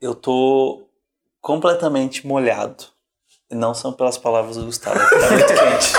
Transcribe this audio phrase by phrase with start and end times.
[0.00, 0.88] Eu tô
[1.40, 2.84] completamente molhado.
[3.50, 5.92] E não são pelas palavras do Gustavo, tá muito quente.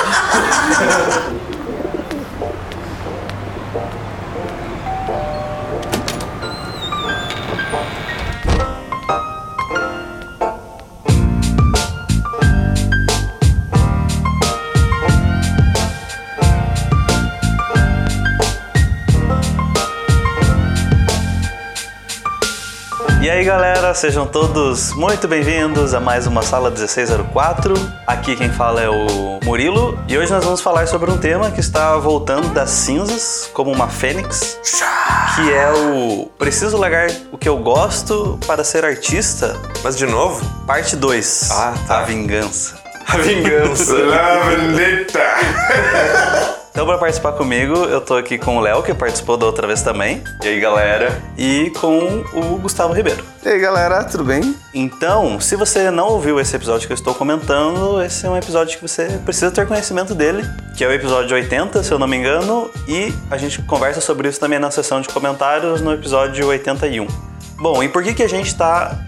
[23.98, 27.74] sejam todos muito bem-vindos a mais uma Sala 1604.
[28.06, 31.60] Aqui quem fala é o Murilo e hoje nós vamos falar sobre um tema que
[31.60, 34.60] está voltando das cinzas como uma fênix,
[35.36, 39.60] que é o Preciso largar o que eu gosto para ser artista.
[39.84, 40.46] Mas de novo?
[40.68, 41.50] Parte 2.
[41.52, 42.02] Ah, tá.
[42.02, 42.78] A vingança.
[43.08, 43.98] A vingança.
[43.98, 45.24] La vendetta!
[46.78, 49.82] Então, para participar comigo, eu tô aqui com o Léo, que participou da outra vez
[49.82, 51.20] também, e aí, galera?
[51.36, 53.24] e com o Gustavo Ribeiro.
[53.44, 54.56] E aí galera, tudo bem?
[54.76, 58.78] Então, se você não ouviu esse episódio que eu estou comentando, esse é um episódio
[58.78, 60.48] que você precisa ter conhecimento dele,
[60.78, 64.30] que é o episódio 80, se eu não me engano, e a gente conversa sobre
[64.30, 67.08] isso também na sessão de comentários no episódio 81.
[67.60, 69.04] Bom, e por que, que a gente está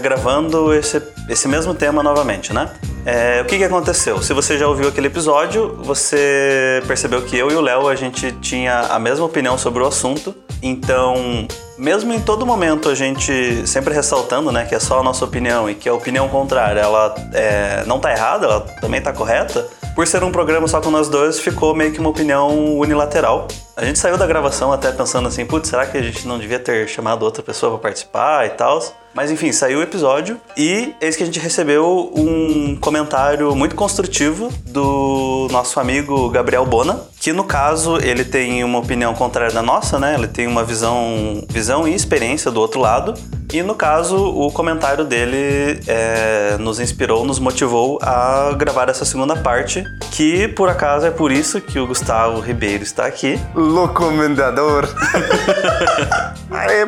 [0.00, 2.70] gravando esse, esse mesmo tema novamente, né?
[3.10, 4.20] É, o que, que aconteceu?
[4.20, 8.32] Se você já ouviu aquele episódio, você percebeu que eu e o Léo a gente
[8.32, 10.34] tinha a mesma opinião sobre o assunto.
[10.62, 15.24] Então, mesmo em todo momento a gente sempre ressaltando, né, que é só a nossa
[15.24, 19.66] opinião e que a opinião contrária ela é, não tá errada, ela também tá correta.
[19.94, 23.48] Por ser um programa só com nós dois, ficou meio que uma opinião unilateral.
[23.78, 26.58] A gente saiu da gravação até pensando assim, putz, será que a gente não devia
[26.58, 28.82] ter chamado outra pessoa para participar e tal?
[29.14, 34.52] Mas enfim, saiu o episódio e eis que a gente recebeu um comentário muito construtivo
[34.66, 39.98] do nosso amigo Gabriel Bona, que no caso ele tem uma opinião contrária da nossa,
[39.98, 40.14] né?
[40.14, 43.14] Ele tem uma visão, visão e experiência do outro lado.
[43.52, 49.34] E no caso, o comentário dele é, nos inspirou, nos motivou a gravar essa segunda
[49.36, 53.40] parte, que por acaso é por isso que o Gustavo Ribeiro está aqui.
[53.68, 54.88] Locomendador.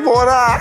[0.03, 0.59] Bora!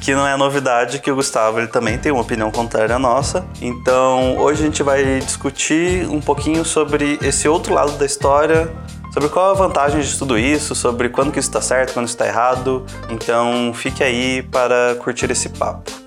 [0.00, 3.42] que não é novidade que o Gustavo ele também tem uma opinião contrária à nossa.
[3.62, 8.70] Então, hoje a gente vai discutir um pouquinho sobre esse outro lado da história,
[9.14, 12.16] sobre qual a vantagem de tudo isso, sobre quando que isso está certo, quando isso
[12.16, 12.84] está errado.
[13.08, 16.03] Então, fique aí para curtir esse papo.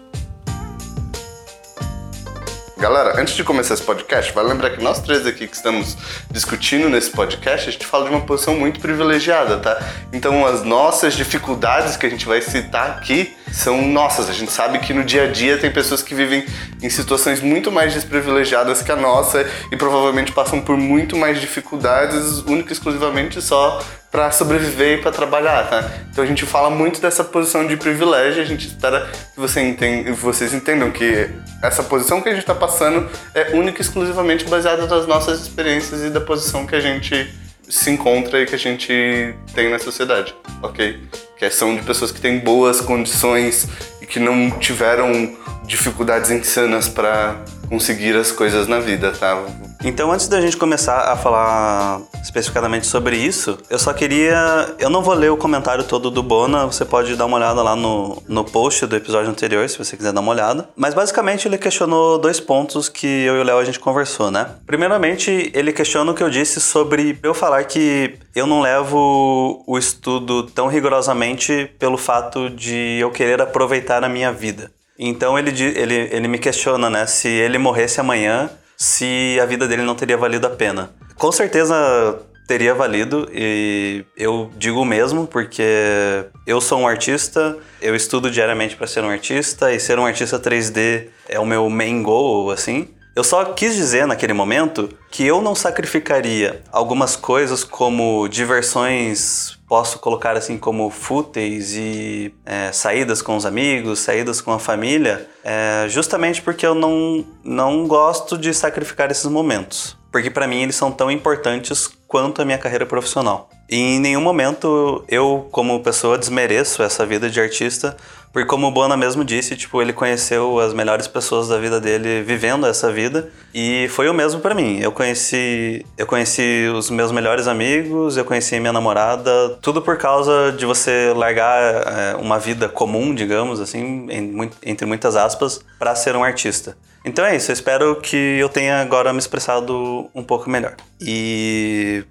[2.79, 5.97] Galera, antes de começar esse podcast, vale lembrar que nós três aqui que estamos
[6.29, 9.81] discutindo nesse podcast, a gente fala de uma posição muito privilegiada, tá?
[10.13, 14.29] Então as nossas dificuldades que a gente vai citar aqui são nossas.
[14.29, 16.45] A gente sabe que no dia a dia tem pessoas que vivem
[16.81, 22.39] em situações muito mais desprivilegiadas que a nossa e provavelmente passam por muito mais dificuldades,
[22.39, 23.81] única e exclusivamente só
[24.11, 25.91] para sobreviver e para trabalhar, tá?
[26.09, 30.13] Então a gente fala muito dessa posição de privilégio, a gente espera que você entenda,
[30.13, 31.29] vocês entendam que
[31.61, 36.03] essa posição que a gente está passando é única e exclusivamente baseada nas nossas experiências
[36.03, 37.29] e da posição que a gente
[37.69, 41.01] se encontra e que a gente tem na sociedade, ok?
[41.37, 43.67] Que são de pessoas que têm boas condições
[44.01, 45.35] e que não tiveram
[45.65, 49.45] dificuldades insanas para conseguir as coisas na vida, tá?
[49.83, 54.75] Então, antes da gente começar a falar especificamente sobre isso, eu só queria.
[54.79, 57.75] Eu não vou ler o comentário todo do Bona, você pode dar uma olhada lá
[57.75, 60.69] no, no post do episódio anterior, se você quiser dar uma olhada.
[60.75, 64.47] Mas basicamente ele questionou dois pontos que eu e o Léo a gente conversou, né?
[64.65, 69.77] Primeiramente, ele questiona o que eu disse sobre eu falar que eu não levo o
[69.77, 74.71] estudo tão rigorosamente pelo fato de eu querer aproveitar a minha vida.
[74.97, 77.05] Então ele, ele, ele me questiona, né?
[77.05, 80.91] Se ele morresse amanhã, se a vida dele não teria valido a pena.
[81.15, 88.31] Com certeza teria valido e eu digo mesmo porque eu sou um artista, eu estudo
[88.31, 92.49] diariamente para ser um artista e ser um artista 3D é o meu main goal,
[92.49, 92.87] assim.
[93.17, 99.97] Eu só quis dizer naquele momento que eu não sacrificaria algumas coisas como diversões, posso
[99.97, 105.87] colocar assim como fúteis e é, saídas com os amigos, saídas com a família, é,
[105.89, 109.97] justamente porque eu não, não gosto de sacrificar esses momentos.
[110.11, 113.49] Porque para mim eles são tão importantes quanto a minha carreira profissional.
[113.67, 117.97] E em nenhum momento eu, como pessoa, desmereço essa vida de artista,
[118.31, 122.21] porque como o Bona mesmo disse, tipo, ele conheceu as melhores pessoas da vida dele
[122.21, 124.79] vivendo essa vida, e foi o mesmo para mim.
[124.79, 130.51] Eu conheci, eu conheci os meus melhores amigos, eu conheci minha namorada, tudo por causa
[130.51, 136.15] de você largar é, uma vida comum, digamos assim, em, entre muitas aspas, para ser
[136.15, 136.77] um artista.
[137.03, 140.75] Então é isso, eu espero que eu tenha agora me expressado um pouco melhor.
[140.99, 142.03] E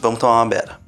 [0.00, 0.78] vamos tomar uma beira.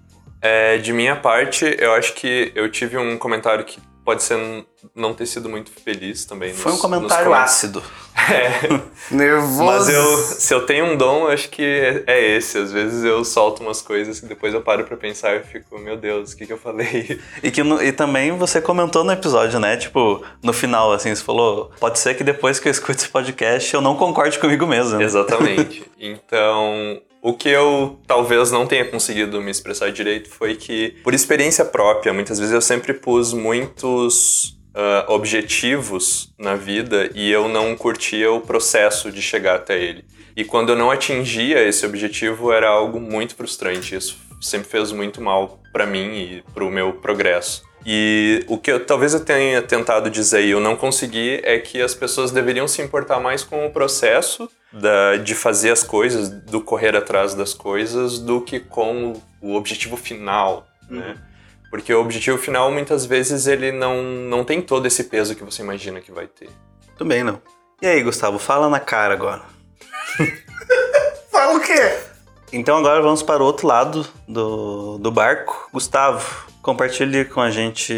[0.41, 4.65] É, de minha parte, eu acho que eu tive um comentário que pode ser
[4.95, 6.55] não ter sido muito feliz também.
[6.55, 7.83] Foi um nos- comentário nos comen- ácido.
[8.29, 8.81] É,
[9.15, 9.63] Nervoso.
[9.65, 12.59] mas eu, se eu tenho um dom, acho que é, é esse.
[12.59, 15.97] Às vezes eu solto umas coisas que depois eu paro pra pensar e fico, meu
[15.97, 17.21] Deus, o que, que eu falei?
[17.43, 19.77] E, que no- e também você comentou no episódio, né?
[19.77, 23.73] Tipo, no final, assim, você falou: pode ser que depois que eu escute esse podcast
[23.75, 25.01] eu não concorde comigo mesmo.
[25.01, 25.85] Exatamente.
[25.99, 31.65] Então, o que eu talvez não tenha conseguido me expressar direito foi que, por experiência
[31.65, 38.31] própria, muitas vezes eu sempre pus muitos ah, objetivos na vida e eu não curtia
[38.31, 40.05] o processo de chegar até ele.
[40.37, 43.97] E quando eu não atingia esse objetivo, era algo muito frustrante.
[43.97, 47.65] Isso sempre fez muito mal pra mim e pro meu progresso.
[47.85, 51.81] E o que eu, talvez eu tenha tentado dizer e eu não consegui é que
[51.81, 56.61] as pessoas deveriam se importar mais com o processo da, de fazer as coisas, do
[56.61, 61.15] correr atrás das coisas, do que com o objetivo final, né?
[61.71, 65.63] Porque o objetivo final, muitas vezes, ele não, não tem todo esse peso que você
[65.63, 66.49] imagina que vai ter.
[66.97, 67.41] Tudo bem, não.
[67.83, 69.43] E aí, Gustavo, fala na cara agora.
[71.31, 71.99] Fala o quê?
[72.53, 75.69] Então agora vamos para o outro lado do, do barco.
[75.73, 77.95] Gustavo, compartilhe com a gente,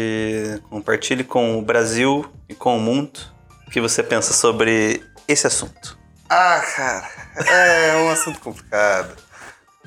[0.69, 3.19] compartilhe com o Brasil e com o mundo
[3.67, 5.97] o que você pensa sobre esse assunto.
[6.29, 7.09] Ah, cara,
[7.47, 9.15] é um assunto complicado.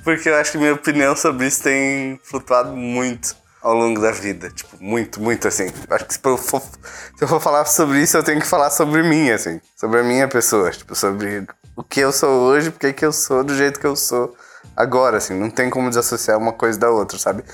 [0.05, 4.51] Porque eu acho que minha opinião sobre isso tem flutuado muito ao longo da vida.
[4.51, 5.71] Tipo, muito, muito assim.
[5.89, 8.71] Acho que se eu, for, se eu for falar sobre isso, eu tenho que falar
[8.71, 9.61] sobre mim, assim.
[9.77, 10.71] Sobre a minha pessoa.
[10.71, 13.95] Tipo, sobre o que eu sou hoje, porque que eu sou do jeito que eu
[13.95, 14.35] sou
[14.77, 15.35] agora, assim.
[15.35, 17.45] Não tem como desassociar uma coisa da outra, sabe?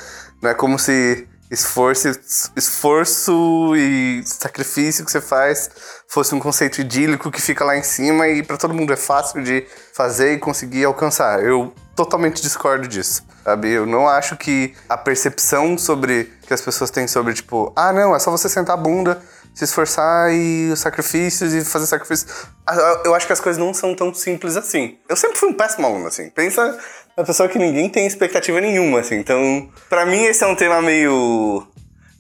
[0.43, 2.09] Não é como se esforço,
[2.57, 5.71] esforço e sacrifício que você faz
[6.09, 9.43] fosse um conceito idílico que fica lá em cima e para todo mundo é fácil
[9.43, 11.45] de fazer e conseguir alcançar.
[11.45, 13.69] Eu totalmente discordo disso, sabe?
[13.69, 18.17] Eu não acho que a percepção sobre que as pessoas têm sobre tipo, ah, não,
[18.17, 19.21] é só você sentar a bunda,
[19.59, 22.47] se esforçar e os sacrifícios e fazer sacrifícios.
[22.65, 24.97] Ah, Eu acho que as coisas não são tão simples assim.
[25.09, 26.31] Eu sempre fui um péssimo aluno, assim.
[26.31, 26.79] Pensa
[27.17, 29.17] na pessoa que ninguém tem expectativa nenhuma, assim.
[29.17, 31.67] Então, para mim esse é um tema meio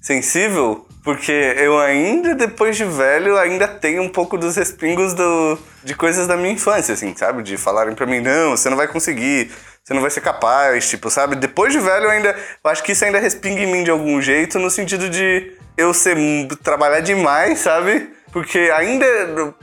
[0.02, 5.94] sensível, porque eu ainda, depois de velho, ainda tenho um pouco dos respingos do, de
[5.94, 7.44] coisas da minha infância, assim, sabe?
[7.44, 9.52] De falarem pra mim, não, você não vai conseguir,
[9.88, 11.34] você não vai ser capaz, tipo, sabe?
[11.34, 12.36] Depois de velho, eu ainda.
[12.62, 15.94] Eu acho que isso ainda respinga em mim de algum jeito, no sentido de eu
[15.94, 16.14] ser.
[16.62, 18.12] trabalhar demais, sabe?
[18.30, 19.06] Porque ainda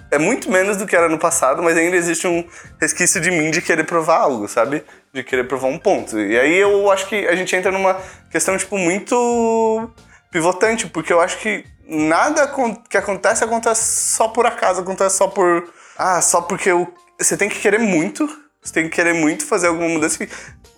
[0.10, 2.44] é muito menos do que era no passado, mas ainda existe um
[2.81, 4.83] resquício de mim de querer provar algo, sabe?
[5.13, 6.19] De querer provar um ponto.
[6.19, 7.95] E aí eu acho que a gente entra numa
[8.31, 9.94] questão, tipo, muito
[10.31, 12.51] pivotante, porque eu acho que nada
[12.89, 15.71] que acontece acontece só por acaso, acontece só por.
[15.95, 18.28] Ah, só porque eu, você tem que querer muito,
[18.66, 20.28] você tem que querer muito fazer alguma mudança,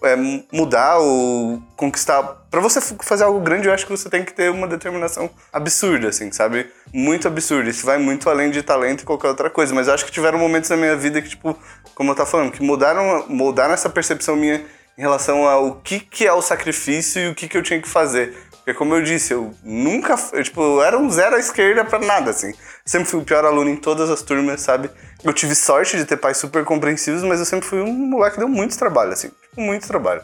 [0.04, 0.16] é,
[0.52, 2.22] mudar ou conquistar.
[2.52, 6.10] Pra você fazer algo grande, eu acho que você tem que ter uma determinação absurda,
[6.10, 6.70] assim, sabe?
[6.94, 7.70] Muito absurda.
[7.70, 9.74] Isso vai muito além de talento e qualquer outra coisa.
[9.74, 11.58] Mas eu acho que tiveram momentos na minha vida que, tipo,
[11.96, 14.64] como eu tava falando, que mudaram, moldaram essa percepção minha
[14.98, 17.88] em relação ao que, que é o sacrifício e o que, que eu tinha que
[17.88, 18.36] fazer.
[18.68, 22.00] Porque como eu disse, eu nunca, eu, tipo, eu era um zero à esquerda pra
[22.00, 22.54] nada, assim.
[22.84, 24.90] Sempre fui o pior aluno em todas as turmas, sabe?
[25.24, 28.40] Eu tive sorte de ter pais super compreensivos, mas eu sempre fui um moleque que
[28.40, 29.30] deu muito trabalho, assim.
[29.30, 30.22] Tipo, muito trabalho.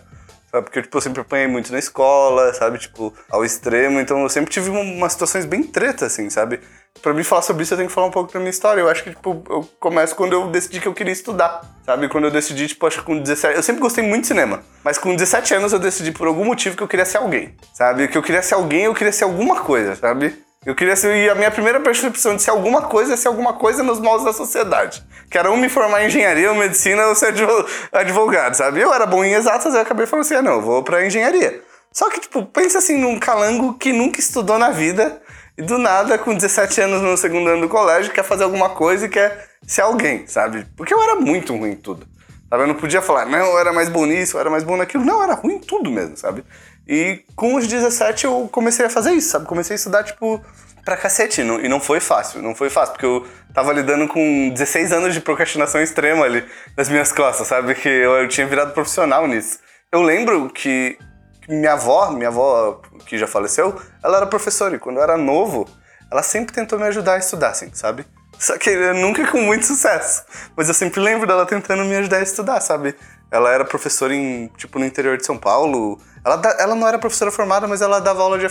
[0.51, 0.65] Sabe?
[0.65, 2.79] Porque tipo, eu sempre apanhei muito na escola, sabe?
[2.79, 4.01] Tipo, ao extremo.
[4.01, 6.59] Então eu sempre tive uma- umas situações bem treta, assim, sabe?
[7.01, 8.79] Pra mim falar sobre isso, eu tenho que falar um pouco da minha história.
[8.79, 12.07] Eu acho que, tipo, eu começo quando eu decidi que eu queria estudar, sabe?
[12.07, 13.57] Quando eu decidi, tipo, acho que com 17...
[13.57, 14.63] Eu sempre gostei muito de cinema.
[14.83, 18.07] Mas com 17 anos eu decidi, por algum motivo, que eu queria ser alguém, sabe?
[18.07, 20.41] Que eu queria ser alguém, eu queria ser alguma coisa, sabe?
[20.65, 21.13] Eu queria ser...
[21.13, 24.23] E a minha primeira percepção de ser alguma coisa é ser alguma coisa nos moldes
[24.23, 25.03] da sociedade.
[25.29, 28.79] Que era um me formar em engenharia ou medicina ou ser advo- advogado, sabe?
[28.79, 31.61] Eu era bom em exatas, eu acabei falando assim, ah, não, eu vou pra engenharia.
[31.91, 35.21] Só que, tipo, pensa assim num calango que nunca estudou na vida
[35.57, 39.05] e do nada, com 17 anos no segundo ano do colégio, quer fazer alguma coisa
[39.05, 40.65] e quer ser alguém, sabe?
[40.75, 42.07] Porque eu era muito ruim em tudo.
[42.49, 42.63] Sabe?
[42.63, 45.03] Eu não podia falar, não, eu era mais bom nisso, eu era mais bom naquilo.
[45.05, 46.43] Não, eu era ruim em tudo mesmo, sabe?
[46.87, 49.45] E com os 17 eu comecei a fazer isso, sabe?
[49.45, 50.43] Comecei a estudar, tipo,
[50.83, 51.41] pra cacete.
[51.41, 55.21] E não- foi fácil, não foi fácil, porque eu tava lidando com 16 anos de
[55.21, 56.43] procrastinação extrema ali
[56.75, 57.73] nas minhas costas, sabe?
[57.75, 59.59] Que eu, eu tinha virado profissional nisso.
[59.91, 60.97] Eu lembro que
[61.47, 65.67] minha avó, minha avó que já faleceu, ela era professora e quando eu era novo,
[66.11, 68.05] ela sempre tentou me ajudar a estudar, assim, sabe?
[68.37, 70.23] Só que nunca com muito sucesso.
[70.55, 72.95] Mas eu sempre lembro dela tentando me ajudar a estudar, sabe?
[73.31, 75.99] Ela era professora em, tipo, no interior de São Paulo.
[76.23, 78.45] Ela, da- ela não era professora formada, mas ela dava aula de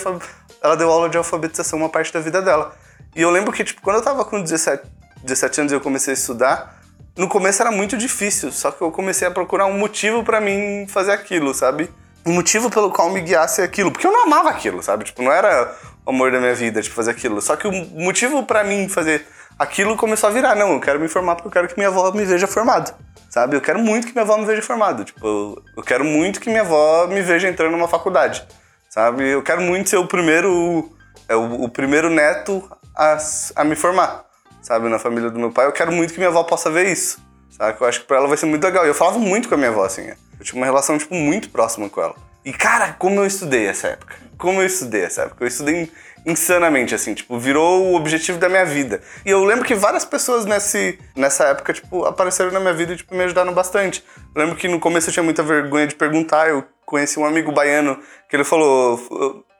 [0.61, 2.73] ela deu aula de alfabetização uma parte da vida dela.
[3.15, 4.83] E eu lembro que, tipo, quando eu tava com 17,
[5.23, 6.81] 17 anos e eu comecei a estudar,
[7.17, 10.85] no começo era muito difícil, só que eu comecei a procurar um motivo pra mim
[10.89, 11.89] fazer aquilo, sabe?
[12.25, 15.03] Um motivo pelo qual me guiasse aquilo, porque eu não amava aquilo, sabe?
[15.03, 15.75] Tipo, não era
[16.05, 17.41] o amor da minha vida, tipo, fazer aquilo.
[17.41, 19.25] Só que o motivo pra mim fazer
[19.59, 22.11] aquilo começou a virar, não, eu quero me formar porque eu quero que minha avó
[22.11, 22.93] me veja formado.
[23.29, 23.55] Sabe?
[23.57, 25.03] Eu quero muito que minha avó me veja formado.
[25.03, 28.45] Tipo, eu- eu quero muito que minha avó me veja entrando numa faculdade.
[28.89, 29.27] Sabe?
[29.27, 30.91] Eu quero muito ser o primeiro
[31.27, 32.63] é o, o primeiro neto
[32.95, 33.17] a,
[33.55, 34.23] a me formar.
[34.61, 34.87] Sabe?
[34.87, 35.65] Na família do meu pai.
[35.65, 37.17] Eu quero muito que minha avó possa ver isso.
[37.49, 37.75] Sabe?
[37.81, 38.85] Eu acho que pra ela vai ser muito legal.
[38.85, 40.11] E eu falava muito com a minha avó, assim.
[40.43, 42.15] Eu tinha uma relação, tipo, muito próxima com ela.
[42.43, 44.15] E, cara, como eu estudei essa época.
[44.37, 45.41] Como eu estudei essa época.
[45.41, 45.89] Eu estudei
[46.25, 49.01] insanamente, assim, tipo, virou o objetivo da minha vida.
[49.25, 52.97] E eu lembro que várias pessoas nesse, nessa época, tipo, apareceram na minha vida e,
[52.97, 54.03] tipo, me ajudaram bastante.
[54.35, 57.53] Eu lembro que no começo eu tinha muita vergonha de perguntar, eu conheci um amigo
[57.53, 57.97] baiano
[58.29, 58.99] que ele falou,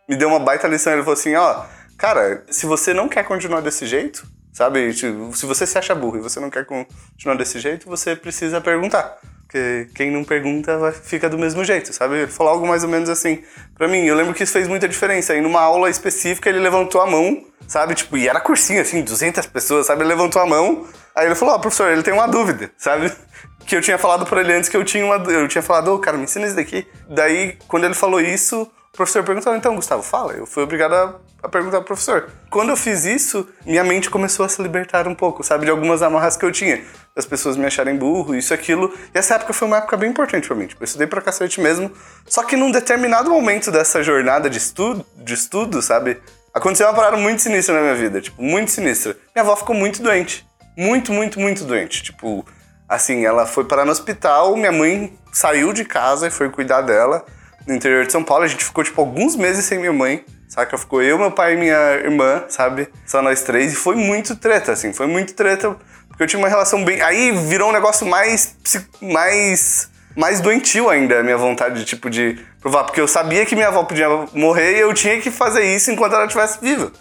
[0.10, 1.64] me deu uma baita lição, ele falou assim, ó,
[1.98, 6.18] cara, se você não quer continuar desse jeito, sabe, tipo, se você se acha burro
[6.18, 9.18] e você não quer continuar desse jeito, você precisa perguntar.
[9.54, 12.16] Porque quem não pergunta vai, fica do mesmo jeito, sabe?
[12.16, 13.44] Ele falou algo mais ou menos assim
[13.76, 14.04] pra mim.
[14.04, 15.36] Eu lembro que isso fez muita diferença.
[15.36, 17.94] E numa aula específica ele levantou a mão, sabe?
[17.94, 20.02] Tipo, e era cursinho, assim, 200 pessoas, sabe?
[20.02, 20.88] Ele levantou a mão.
[21.16, 23.14] Aí ele falou: Ó, professor, ele tem uma dúvida, sabe?
[23.66, 25.16] Que eu tinha falado pra ele antes que eu tinha uma.
[25.32, 26.86] Eu tinha falado, ô, cara, me ensina isso daqui.
[27.08, 30.34] Daí, quando ele falou isso, o professor perguntou: então, Gustavo, fala.
[30.34, 32.30] Eu fui obrigado a, a perguntar pro professor.
[32.52, 35.66] Quando eu fiz isso, minha mente começou a se libertar um pouco, sabe?
[35.66, 36.80] De algumas amarras que eu tinha.
[37.16, 38.94] As pessoas me acharem burro, isso, aquilo.
[39.12, 40.68] E essa época foi uma época bem importante pra mim.
[40.68, 41.92] Tipo, eu estudei pra cacete mesmo.
[42.28, 46.22] Só que num determinado momento dessa jornada de estudo, de estudo sabe?
[46.54, 48.22] Aconteceu uma parada muito sinistra na minha vida.
[48.22, 49.18] Tipo, muito sinistra.
[49.36, 50.48] Minha avó ficou muito doente.
[50.78, 52.04] Muito, muito, muito doente.
[52.04, 52.46] Tipo,
[52.88, 57.26] assim, ela foi parar no hospital, minha mãe saiu de casa e foi cuidar dela
[57.68, 58.44] no interior de São Paulo.
[58.44, 60.78] A gente ficou, tipo, alguns meses sem minha mãe, saca?
[60.78, 62.90] Ficou eu, meu pai e minha irmã, sabe?
[63.06, 63.74] Só nós três.
[63.74, 65.76] E foi muito treta, assim, foi muito treta.
[66.08, 67.02] Porque eu tinha uma relação bem.
[67.02, 68.56] Aí virou um negócio mais.
[69.02, 69.90] mais.
[70.16, 72.84] mais doentio ainda, a minha vontade, de, tipo, de provar.
[72.84, 76.14] Porque eu sabia que minha avó podia morrer e eu tinha que fazer isso enquanto
[76.14, 76.92] ela estivesse viva.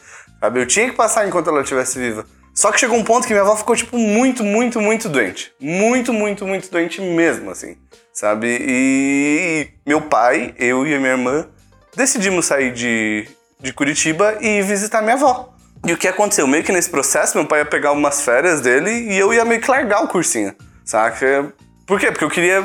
[0.40, 0.60] Sabe?
[0.60, 2.24] Eu tinha que passar enquanto ela estivesse viva.
[2.54, 5.52] Só que chegou um ponto que minha avó ficou, tipo, muito, muito, muito doente.
[5.60, 7.76] Muito, muito, muito doente mesmo, assim.
[8.12, 8.58] Sabe?
[8.60, 11.48] E meu pai, eu e a minha irmã
[11.96, 13.26] decidimos sair de,
[13.58, 15.54] de Curitiba e visitar minha avó.
[15.86, 16.46] E o que aconteceu?
[16.46, 19.60] Meio que nesse processo, meu pai ia pegar umas férias dele e eu ia meio
[19.60, 20.54] que largar o cursinho,
[20.84, 21.52] saca?
[21.86, 22.12] Por quê?
[22.12, 22.62] Porque eu queria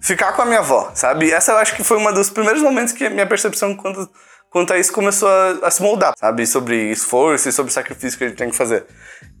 [0.00, 1.30] ficar com a minha avó, sabe?
[1.30, 4.10] Essa eu acho que foi um dos primeiros momentos que a minha percepção quanto,
[4.54, 6.46] quanto a isso começou a, a se moldar, sabe?
[6.46, 8.86] Sobre esforço e sobre sacrifício que a gente tem que fazer.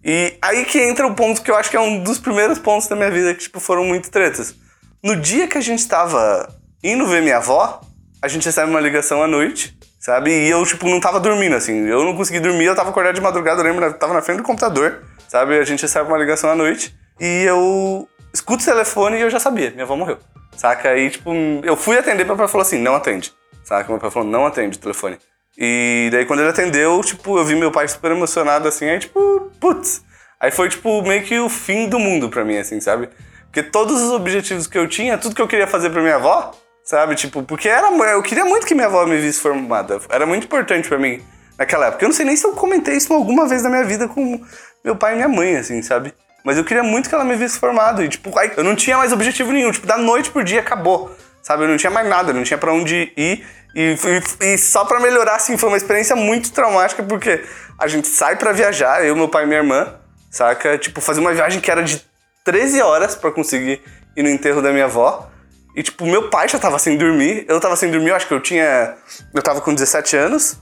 [0.04, 2.88] E aí que entra o ponto que eu acho que é um dos primeiros pontos
[2.88, 4.56] da minha vida que, tipo, foram muito tretas.
[5.00, 6.52] No dia que a gente tava
[6.82, 7.80] indo ver minha avó,
[8.20, 10.32] a gente recebe uma ligação à noite, sabe?
[10.32, 11.86] E eu, tipo, não tava dormindo, assim.
[11.86, 14.38] Eu não consegui dormir, eu tava acordado de madrugada, eu lembro, eu tava na frente
[14.38, 15.56] do computador, sabe?
[15.56, 19.38] A gente recebe uma ligação à noite e eu escuto o telefone e eu já
[19.38, 20.18] sabia, minha avó morreu.
[20.56, 20.88] Saca?
[20.88, 21.30] Aí, tipo,
[21.62, 23.32] eu fui atender, meu pai falou assim, não atende.
[23.64, 23.90] Saca?
[23.90, 25.18] Meu pai falou, não atende o telefone.
[25.56, 29.50] E daí quando ele atendeu, tipo, eu vi meu pai super emocionado, assim, aí, tipo,
[29.60, 30.04] putz.
[30.38, 33.08] Aí foi, tipo, meio que o fim do mundo pra mim, assim, sabe?
[33.44, 36.52] Porque todos os objetivos que eu tinha, tudo que eu queria fazer pra minha avó,
[36.84, 37.14] sabe?
[37.14, 40.00] Tipo, porque era, eu queria muito que minha avó me visse formada.
[40.10, 41.22] Era muito importante pra mim
[41.56, 42.04] naquela época.
[42.04, 44.44] Eu não sei nem se eu comentei isso alguma vez na minha vida com
[44.84, 46.12] meu pai e minha mãe, assim, sabe?
[46.44, 48.04] Mas eu queria muito que ela me visse formado.
[48.04, 49.70] E, tipo, aí eu não tinha mais objetivo nenhum.
[49.70, 51.14] Tipo, da noite pro dia acabou.
[51.44, 51.62] Sabe?
[51.64, 53.46] Eu não tinha mais nada, não tinha pra onde ir.
[53.76, 53.96] E,
[54.40, 57.44] e, e só pra melhorar, assim, foi uma experiência muito traumática, porque
[57.78, 59.94] a gente sai pra viajar, eu, meu pai e minha irmã,
[60.30, 60.78] saca?
[60.78, 62.02] Tipo, fazer uma viagem que era de
[62.44, 63.80] 13 horas pra conseguir
[64.16, 65.28] ir no enterro da minha avó.
[65.76, 67.44] E, tipo, meu pai já tava sem dormir.
[67.48, 68.94] Eu tava sem dormir, eu acho que eu tinha.
[69.34, 70.56] Eu tava com 17 anos.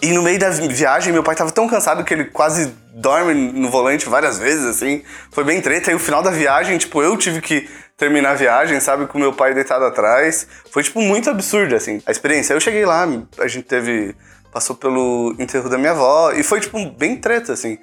[0.00, 3.34] E no meio da vi- viagem, meu pai tava tão cansado que ele quase dorme
[3.34, 5.02] no volante várias vezes, assim.
[5.32, 5.90] Foi bem treta.
[5.90, 9.06] E o final da viagem, tipo, eu tive que terminar a viagem, sabe?
[9.06, 10.46] Com meu pai deitado atrás.
[10.72, 12.52] Foi, tipo, muito absurdo, assim, a experiência.
[12.54, 13.06] Eu cheguei lá,
[13.38, 14.14] a gente teve.
[14.52, 16.30] Passou pelo enterro da minha avó.
[16.32, 17.78] E foi, tipo, bem treta, assim.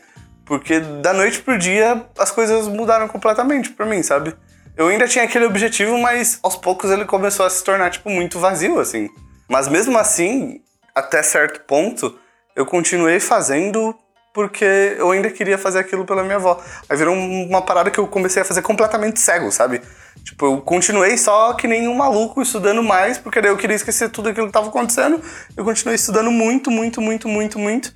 [0.45, 4.33] Porque da noite pro dia, as coisas mudaram completamente pra mim, sabe?
[4.77, 8.39] Eu ainda tinha aquele objetivo, mas aos poucos ele começou a se tornar, tipo, muito
[8.39, 9.09] vazio, assim.
[9.49, 10.61] Mas mesmo assim,
[10.95, 12.17] até certo ponto,
[12.55, 13.93] eu continuei fazendo
[14.33, 16.57] porque eu ainda queria fazer aquilo pela minha avó.
[16.89, 19.81] Aí virou um- uma parada que eu comecei a fazer completamente cego, sabe?
[20.23, 24.09] Tipo, eu continuei só que nem um maluco estudando mais, porque daí eu queria esquecer
[24.09, 25.21] tudo aquilo que tava acontecendo.
[25.55, 27.93] Eu continuei estudando muito, muito, muito, muito, muito.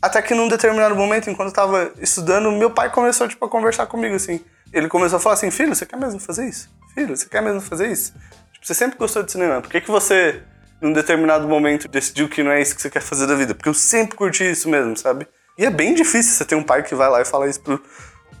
[0.00, 3.86] Até que num determinado momento, enquanto eu tava estudando, meu pai começou, tipo, a conversar
[3.86, 4.40] comigo, assim.
[4.72, 6.70] Ele começou a falar assim, filho, você quer mesmo fazer isso?
[6.94, 8.12] Filho, você quer mesmo fazer isso?
[8.52, 10.42] Tipo, você sempre gostou de cinema, por que que você,
[10.80, 13.54] num determinado momento, decidiu que não é isso que você quer fazer da vida?
[13.54, 15.26] Porque eu sempre curti isso mesmo, sabe?
[15.58, 17.82] E é bem difícil você ter um pai que vai lá e fala isso pro,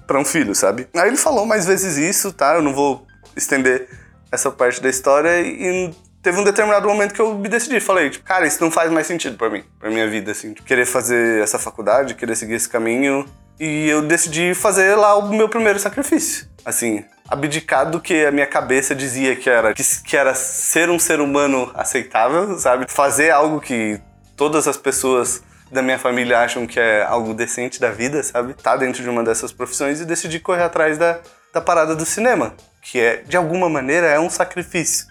[0.06, 0.88] pra um filho, sabe?
[0.94, 2.54] Aí ele falou mais vezes isso, tá?
[2.54, 3.88] Eu não vou estender
[4.30, 7.78] essa parte da história e teve um determinado momento que eu me decidi.
[7.80, 10.52] Falei, tipo, cara, isso não faz mais sentido pra mim, pra minha vida, assim.
[10.52, 13.26] Tipo, querer fazer essa faculdade, querer seguir esse caminho.
[13.58, 16.46] E eu decidi fazer lá o meu primeiro sacrifício.
[16.64, 20.98] Assim, abdicar do que a minha cabeça dizia que era, que, que era ser um
[20.98, 22.86] ser humano aceitável, sabe?
[22.88, 24.00] Fazer algo que
[24.36, 28.54] todas as pessoas da minha família acham que é algo decente da vida, sabe?
[28.54, 31.18] Tá dentro de uma dessas profissões e decidi correr atrás da,
[31.52, 35.06] da parada do cinema, que é, de alguma maneira, é um sacrifício.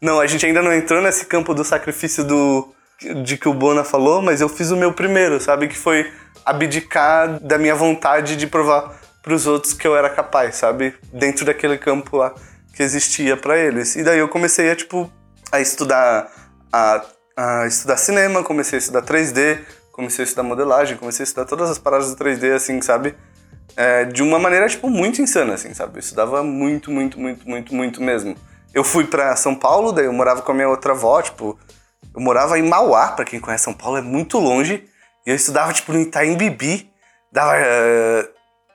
[0.00, 2.74] Não, a gente ainda não entrou nesse campo do sacrifício do
[3.22, 5.68] de que o Bona falou, mas eu fiz o meu primeiro, sabe?
[5.68, 6.12] Que foi
[6.44, 10.94] abdicar da minha vontade de provar para os outros que eu era capaz, sabe?
[11.12, 12.34] Dentro daquele campo lá
[12.74, 13.96] que existia para eles.
[13.96, 15.10] E daí eu comecei a tipo
[15.50, 16.30] a estudar
[16.72, 17.02] a,
[17.36, 19.58] a estudar cinema, comecei a estudar 3D,
[19.92, 23.14] comecei a estudar modelagem, comecei a estudar todas as paradas do 3D assim, sabe?
[23.76, 25.96] É, de uma maneira tipo muito insana assim, sabe?
[25.96, 28.36] Eu estudava muito, muito, muito, muito, muito mesmo.
[28.72, 31.58] Eu fui para São Paulo, daí eu morava com a minha outra avó, tipo,
[32.14, 34.84] eu morava em Mauá, para quem conhece São Paulo, é muito longe.
[35.26, 36.90] E eu estudava, tipo, no Itaim Bibi.
[37.32, 38.28] Dava uh,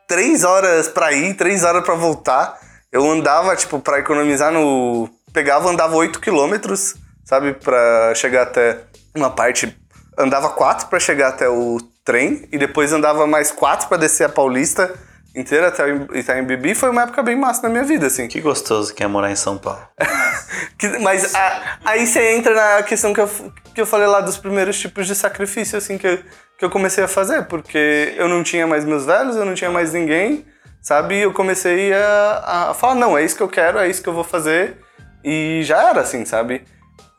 [0.07, 2.57] três horas para ir, três horas para voltar.
[2.91, 5.09] Eu andava, tipo, para economizar no.
[5.33, 6.95] Pegava, andava 8 quilômetros,
[7.25, 9.77] sabe, para chegar até uma parte.
[10.17, 14.29] Andava quatro para chegar até o trem e depois andava mais quatro para descer a
[14.29, 14.93] Paulista
[15.35, 16.73] inteira até Itaim Bibi.
[16.73, 18.27] Foi uma época bem massa na minha vida, assim.
[18.27, 19.81] Que gostoso que é morar em São Paulo.
[20.77, 23.29] que, mas a, aí você entra na questão que eu,
[23.73, 26.19] que eu falei lá dos primeiros tipos de sacrifício, assim, que eu,
[26.57, 29.69] que eu comecei a fazer, porque eu não tinha mais meus velhos, eu não tinha
[29.69, 30.45] mais ninguém,
[30.81, 31.15] sabe?
[31.15, 34.07] E eu comecei a, a falar, não, é isso que eu quero, é isso que
[34.07, 34.77] eu vou fazer,
[35.23, 36.63] e já era assim, sabe?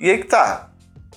[0.01, 0.71] E aí que tá,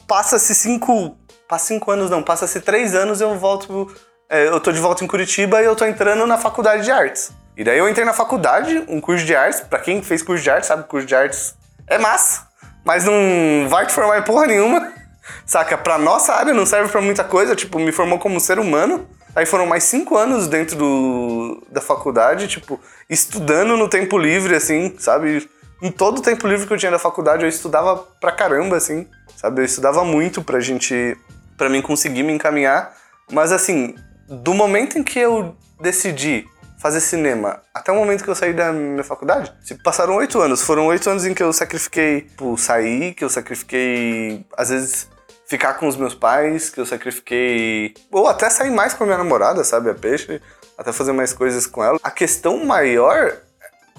[0.07, 1.17] passa-se cinco,
[1.49, 3.91] passa cinco anos não, passa-se três anos eu volto,
[4.29, 7.31] é, eu tô de volta em Curitiba e eu tô entrando na faculdade de artes.
[7.57, 10.49] E daí eu entrei na faculdade, um curso de artes, para quem fez curso de
[10.51, 11.55] artes sabe, curso de artes
[11.87, 12.47] é massa,
[12.85, 14.93] mas não vai te formar em porra nenhuma.
[15.45, 15.77] Saca?
[15.77, 19.07] Pra nossa área não serve para muita coisa, tipo, me formou como ser humano.
[19.35, 22.79] Aí foram mais cinco anos dentro do, da faculdade, tipo,
[23.09, 25.49] estudando no tempo livre, assim, sabe?
[25.81, 29.07] Em todo o tempo livre que eu tinha da faculdade, eu estudava pra caramba, assim,
[29.35, 29.61] sabe?
[29.61, 31.15] Eu estudava muito pra gente,
[31.59, 32.95] pra mim conseguir me encaminhar.
[33.31, 33.93] Mas, assim,
[34.27, 36.47] do momento em que eu decidi
[36.79, 40.61] fazer cinema até o momento que eu saí da minha faculdade, se passaram oito anos.
[40.61, 45.09] Foram oito anos em que eu sacrifiquei, por sair, que eu sacrifiquei, às vezes,
[45.45, 47.93] ficar com os meus pais, que eu sacrifiquei.
[48.09, 49.89] Ou até sair mais com a minha namorada, sabe?
[49.89, 50.41] A peixe,
[50.77, 51.99] até fazer mais coisas com ela.
[52.01, 53.37] A questão maior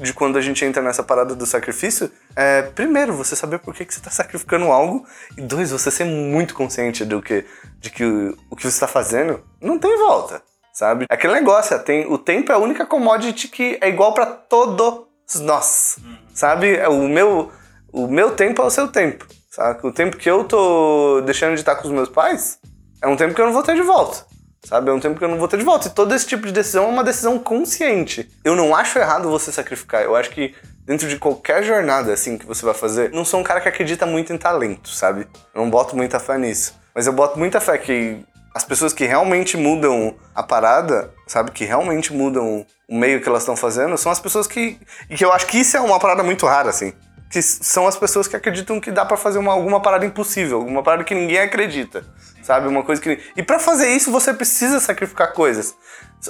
[0.00, 3.84] de quando a gente entra nessa parada do sacrifício é, primeiro, você saber por que,
[3.84, 5.04] que você está sacrificando algo,
[5.36, 7.44] e dois, você ser muito consciente do que,
[7.78, 11.06] de que o, o que você está fazendo não tem volta, sabe?
[11.10, 15.06] É aquele negócio, tem, o tempo é a única commodity que é igual para todos
[15.40, 15.98] nós,
[16.34, 16.76] sabe?
[16.76, 17.52] É, o meu,
[17.92, 19.26] o meu tempo é o seu tempo.
[19.50, 19.84] Sabe?
[19.84, 22.60] O tempo que eu tô deixando de estar com os meus pais
[23.02, 24.24] é um tempo que eu não vou ter de volta.
[24.62, 24.90] Sabe?
[24.90, 25.88] É um tempo que eu não vou ter de volta.
[25.88, 28.28] E todo esse tipo de decisão é uma decisão consciente.
[28.44, 30.02] Eu não acho errado você sacrificar.
[30.02, 33.42] Eu acho que dentro de qualquer jornada assim que você vai fazer, não sou um
[33.42, 35.26] cara que acredita muito em talento, sabe?
[35.54, 36.78] Eu não boto muita fé nisso.
[36.94, 41.52] Mas eu boto muita fé que as pessoas que realmente mudam a parada, sabe?
[41.52, 44.78] Que realmente mudam o meio que elas estão fazendo, são as pessoas que.
[45.08, 46.92] E que eu acho que isso é uma parada muito rara, assim
[47.30, 50.82] que são as pessoas que acreditam que dá para fazer uma, alguma parada impossível, alguma
[50.82, 52.04] parada que ninguém acredita,
[52.42, 52.66] sabe?
[52.66, 55.74] Uma coisa que e para fazer isso você precisa sacrificar coisas.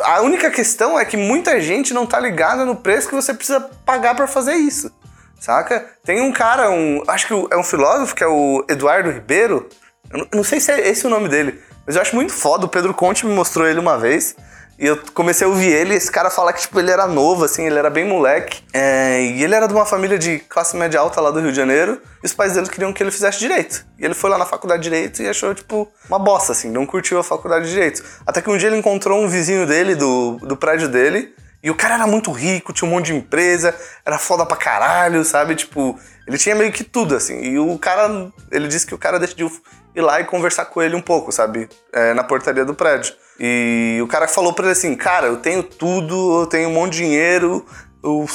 [0.02, 3.60] A única questão é que muita gente não tá ligada no preço que você precisa
[3.84, 4.92] pagar para fazer isso,
[5.40, 5.86] saca?
[6.04, 9.66] Tem um cara, um, acho que é um filósofo que é o Eduardo Ribeiro.
[10.12, 12.66] Eu não sei se é esse o nome dele, mas eu acho muito foda.
[12.66, 14.36] O Pedro Conte me mostrou ele uma vez.
[14.80, 17.66] E eu comecei a ouvir ele, esse cara fala que, tipo, ele era novo, assim,
[17.66, 18.62] ele era bem moleque.
[18.72, 21.56] É, e ele era de uma família de classe média alta lá do Rio de
[21.56, 22.00] Janeiro.
[22.22, 23.84] E os pais dele queriam que ele fizesse direito.
[23.98, 26.86] E ele foi lá na faculdade de direito e achou, tipo, uma bosta, assim, não
[26.86, 28.02] curtiu a faculdade de direito.
[28.26, 31.34] Até que um dia ele encontrou um vizinho dele, do, do prédio dele.
[31.62, 35.22] E o cara era muito rico, tinha um monte de empresa, era foda pra caralho,
[35.26, 35.54] sabe?
[35.56, 37.38] Tipo, ele tinha meio que tudo, assim.
[37.42, 39.52] E o cara, ele disse que o cara decidiu
[39.94, 41.68] ir lá e conversar com ele um pouco, sabe?
[41.92, 43.14] É, na portaria do prédio.
[43.38, 46.92] E o cara falou pra ele assim: Cara, eu tenho tudo, eu tenho um monte
[46.92, 47.64] de dinheiro,
[48.03, 48.26] eu,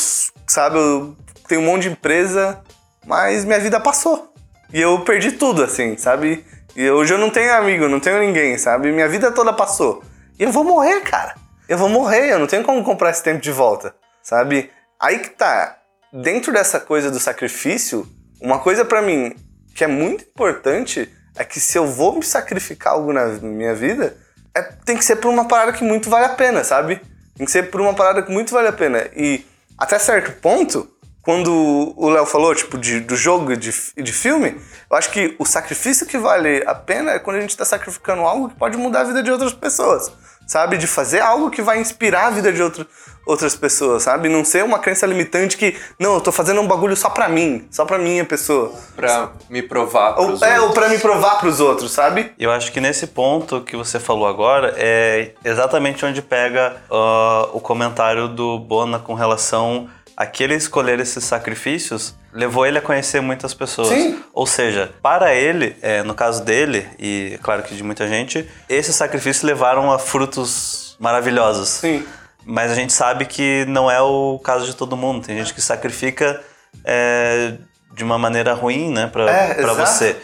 [0.47, 1.15] sabe, eu
[1.47, 2.61] tenho um monte de empresa,
[3.05, 4.33] mas minha vida passou.
[4.73, 6.43] E eu perdi tudo, assim, sabe?
[6.75, 8.91] E hoje eu não tenho amigo, não tenho ninguém, sabe?
[8.91, 10.03] Minha vida toda passou.
[10.37, 11.35] E eu vou morrer, cara.
[11.69, 14.69] Eu vou morrer, eu não tenho como comprar esse tempo de volta, sabe?
[14.99, 15.77] Aí que tá.
[16.11, 18.07] Dentro dessa coisa do sacrifício,
[18.41, 19.35] uma coisa para mim
[19.73, 24.15] que é muito importante é que se eu vou me sacrificar algo na minha vida,
[24.53, 27.01] é, tem que ser por uma parada que muito vale a pena, sabe?
[27.35, 29.09] Tem que ser por uma parada que muito vale a pena.
[29.15, 29.45] E
[29.77, 30.89] até certo ponto,
[31.21, 35.35] quando o Léo falou, tipo, de, do jogo e de, de filme, eu acho que
[35.37, 38.77] o sacrifício que vale a pena é quando a gente tá sacrificando algo que pode
[38.77, 40.11] mudar a vida de outras pessoas.
[40.47, 40.77] Sabe?
[40.77, 42.87] De fazer algo que vai inspirar a vida de outro,
[43.25, 44.29] outras pessoas, sabe?
[44.29, 47.67] Não ser uma crença limitante que, não, eu tô fazendo um bagulho só pra mim,
[47.71, 48.71] só pra minha pessoa.
[48.95, 50.83] Pra me provar pros Ou, é, ou outros.
[50.83, 52.31] pra me provar pros outros, sabe?
[52.37, 57.59] Eu acho que nesse ponto que você falou agora é exatamente onde pega ah, o
[57.59, 63.21] comentário do Bona com relação a que ele escolher esses sacrifícios levou ele a conhecer
[63.21, 63.89] muitas pessoas.
[63.89, 64.19] Sim.
[64.33, 68.47] Ou seja, para ele, é, no caso dele, e é claro que de muita gente,
[68.69, 71.67] esses sacrifícios levaram a frutos maravilhosos.
[71.69, 72.05] Sim.
[72.45, 75.25] Mas a gente sabe que não é o caso de todo mundo.
[75.25, 76.41] Tem gente que sacrifica
[76.83, 77.55] é,
[77.93, 80.15] de uma maneira ruim, né, pra, É, pra você.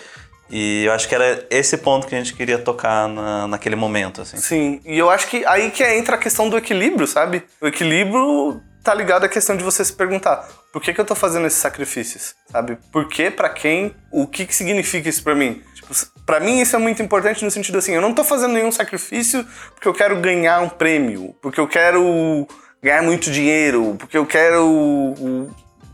[0.49, 4.21] E eu acho que era esse ponto que a gente queria tocar na, naquele momento,
[4.21, 4.35] assim.
[4.37, 7.43] Sim, e eu acho que aí que entra a questão do equilíbrio, sabe?
[7.61, 11.15] O equilíbrio tá ligado à questão de você se perguntar por que, que eu tô
[11.15, 12.77] fazendo esses sacrifícios, sabe?
[12.91, 15.61] Por que, pra quem, o que, que significa isso pra mim?
[15.81, 15.93] Tipo,
[16.25, 19.45] pra mim isso é muito importante no sentido assim, eu não tô fazendo nenhum sacrifício
[19.73, 22.47] porque eu quero ganhar um prêmio, porque eu quero
[22.81, 25.49] ganhar muito dinheiro, porque eu quero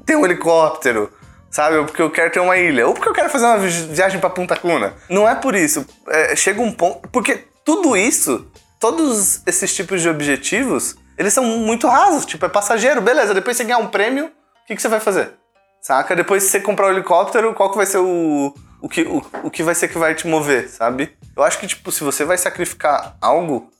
[0.06, 1.12] ter um helicóptero,
[1.50, 1.78] sabe?
[1.78, 4.20] Ou porque eu quero ter uma ilha, ou porque eu quero fazer uma vi- viagem
[4.20, 4.94] pra Punta Cana.
[5.10, 5.86] Não é por isso.
[6.08, 7.08] É, chega um ponto.
[7.10, 8.48] Porque tudo isso,
[8.80, 12.26] todos esses tipos de objetivos, eles são muito rasos.
[12.26, 13.34] Tipo, é passageiro, beleza.
[13.34, 15.34] Depois você ganhar um prêmio, o que, que você vai fazer?
[15.82, 16.16] Saca?
[16.16, 18.54] Depois você comprar o helicóptero, qual que vai ser o.
[18.82, 21.18] O que, o, o que vai ser que vai te mover, sabe?
[21.36, 23.72] Eu acho que, tipo, se você vai sacrificar algo,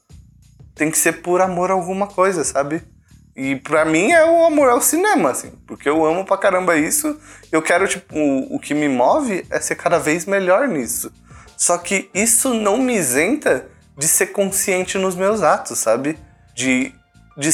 [0.74, 2.82] tem que ser por amor a alguma coisa, sabe?
[3.36, 5.52] E pra mim é o amor ao cinema, assim.
[5.66, 7.16] Porque eu amo pra caramba isso.
[7.52, 11.12] Eu quero, tipo, o, o que me move é ser cada vez melhor nisso.
[11.56, 16.18] Só que isso não me isenta de ser consciente nos meus atos, sabe?
[16.54, 16.92] De.
[17.36, 17.50] de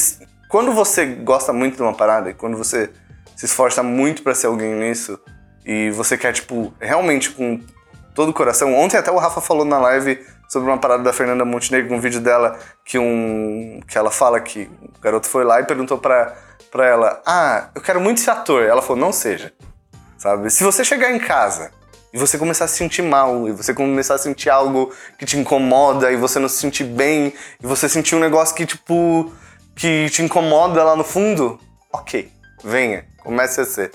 [0.48, 2.90] quando você gosta muito de uma parada e quando você
[3.36, 5.18] se esforça muito pra ser alguém nisso
[5.64, 7.60] e você quer, tipo, realmente com
[8.14, 8.74] todo o coração.
[8.74, 12.20] Ontem até o Rafa falou na live sobre uma parada da Fernanda Montenegro, um vídeo
[12.20, 16.36] dela que um que ela fala que o garoto foi lá e perguntou pra,
[16.70, 18.62] pra ela: "Ah, eu quero muito ser ator".
[18.62, 19.52] Ela falou: "Não seja".
[20.16, 20.50] Sabe?
[20.50, 21.70] Se você chegar em casa
[22.14, 25.36] e você começar a se sentir mal, e você começar a sentir algo que te
[25.36, 29.32] incomoda, e você não se sentir bem, e você sentir um negócio que, tipo,
[29.74, 31.58] que te incomoda lá no fundo,
[31.92, 32.30] ok,
[32.62, 33.90] venha, comece a ser.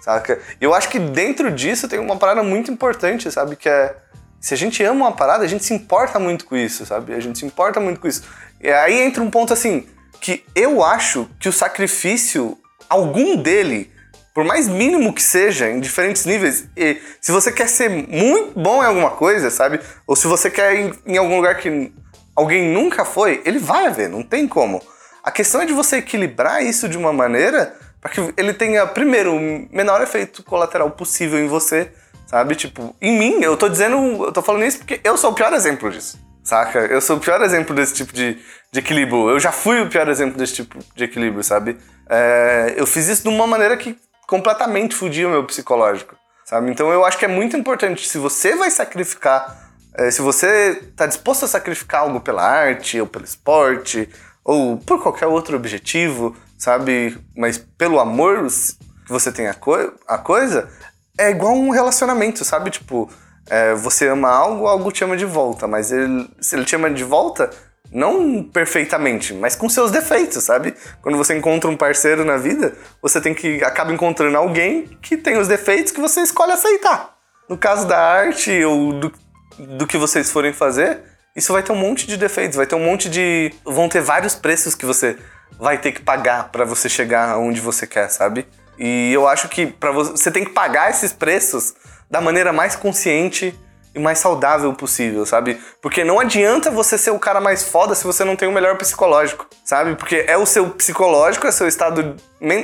[0.00, 0.40] Saca?
[0.60, 3.56] Eu acho que dentro disso tem uma parada muito importante, sabe?
[3.56, 3.96] Que é.
[4.40, 7.12] Se a gente ama uma parada, a gente se importa muito com isso, sabe?
[7.12, 8.22] A gente se importa muito com isso.
[8.60, 9.88] E aí entra um ponto assim,
[10.20, 12.56] que eu acho que o sacrifício,
[12.88, 13.90] algum dele,
[14.32, 18.80] por mais mínimo que seja, em diferentes níveis, e se você quer ser muito bom
[18.82, 19.80] em alguma coisa, sabe?
[20.06, 21.92] Ou se você quer ir em algum lugar que
[22.36, 24.80] alguém nunca foi, ele vai haver, não tem como.
[25.24, 29.34] A questão é de você equilibrar isso de uma maneira para que ele tenha, primeiro,
[29.34, 31.90] o menor efeito colateral possível em você,
[32.26, 32.54] sabe?
[32.54, 35.52] Tipo, em mim, eu tô dizendo, eu tô falando isso porque eu sou o pior
[35.52, 36.78] exemplo disso, saca?
[36.80, 38.38] Eu sou o pior exemplo desse tipo de,
[38.70, 39.30] de equilíbrio.
[39.30, 41.76] Eu já fui o pior exemplo desse tipo de equilíbrio, sabe?
[42.08, 46.70] É, eu fiz isso de uma maneira que completamente fudia o meu psicológico, sabe?
[46.70, 51.06] Então eu acho que é muito importante, se você vai sacrificar, é, se você tá
[51.06, 54.08] disposto a sacrificar algo pela arte, ou pelo esporte,
[54.44, 57.16] ou por qualquer outro objetivo, sabe?
[57.36, 59.74] Mas pelo amor que você tem a, co
[60.06, 60.68] a coisa,
[61.16, 62.70] é igual um relacionamento, sabe?
[62.70, 63.10] Tipo,
[63.48, 66.90] é, você ama algo, algo te ama de volta, mas ele, se ele te ama
[66.90, 67.48] de volta,
[67.90, 70.74] não perfeitamente, mas com seus defeitos, sabe?
[71.00, 75.38] Quando você encontra um parceiro na vida, você tem que acaba encontrando alguém que tem
[75.38, 77.16] os defeitos que você escolhe aceitar.
[77.48, 79.12] No caso da arte ou do,
[79.58, 81.00] do que vocês forem fazer,
[81.34, 83.54] isso vai ter um monte de defeitos, vai ter um monte de.
[83.64, 85.16] vão ter vários preços que você
[85.58, 88.46] vai ter que pagar para você chegar onde você quer, sabe?
[88.78, 91.74] E eu acho que para você, você tem que pagar esses preços
[92.10, 93.58] da maneira mais consciente
[93.94, 95.60] e mais saudável possível, sabe?
[95.82, 98.76] Porque não adianta você ser o cara mais foda se você não tem o melhor
[98.76, 99.96] psicológico, sabe?
[99.96, 102.16] Porque é o seu psicológico, é seu estado.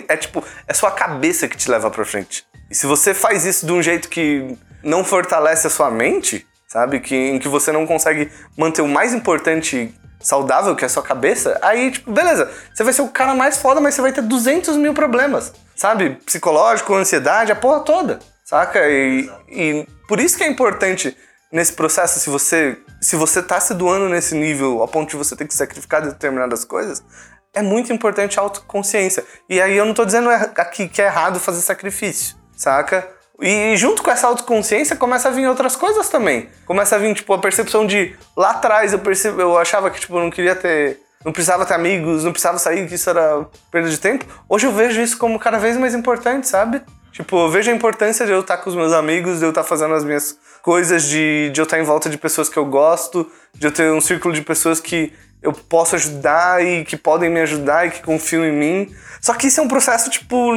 [0.09, 2.45] É tipo, é sua cabeça que te leva pra frente.
[2.71, 7.01] E se você faz isso de um jeito que não fortalece a sua mente, sabe?
[7.01, 9.93] Que, em que você não consegue manter o mais importante
[10.25, 13.59] saudável, que é a sua cabeça, aí, tipo, beleza, você vai ser o cara mais
[13.59, 16.19] foda, mas você vai ter 200 mil problemas, sabe?
[16.25, 18.81] Psicológico, ansiedade, a porra toda, saca?
[18.89, 21.17] E, e por isso que é importante
[21.53, 25.37] nesse processo, se você, se você tá se doando nesse nível, a ponto de você
[25.37, 27.05] ter que sacrificar determinadas coisas,
[27.53, 29.25] é muito importante a autoconsciência.
[29.49, 33.09] E aí eu não tô dizendo é- aqui que é errado fazer sacrifício, saca?
[33.41, 36.49] E junto com essa autoconsciência começa a vir outras coisas também.
[36.67, 40.17] Começa a vir, tipo, a percepção de lá atrás eu percebo, eu achava que, tipo,
[40.17, 43.89] eu não queria ter não precisava ter amigos, não precisava sair, que isso era perda
[43.89, 44.27] de tempo.
[44.47, 46.83] Hoje eu vejo isso como cada vez mais importante, sabe?
[47.13, 49.65] Tipo, eu vejo a importância de eu estar com os meus amigos, de eu estar
[49.65, 53.31] fazendo as minhas coisas, de, de eu estar em volta de pessoas que eu gosto,
[53.55, 57.41] de eu ter um círculo de pessoas que eu posso ajudar e que podem me
[57.41, 58.95] ajudar e que confiam em mim.
[59.21, 60.53] Só que isso é um processo, tipo,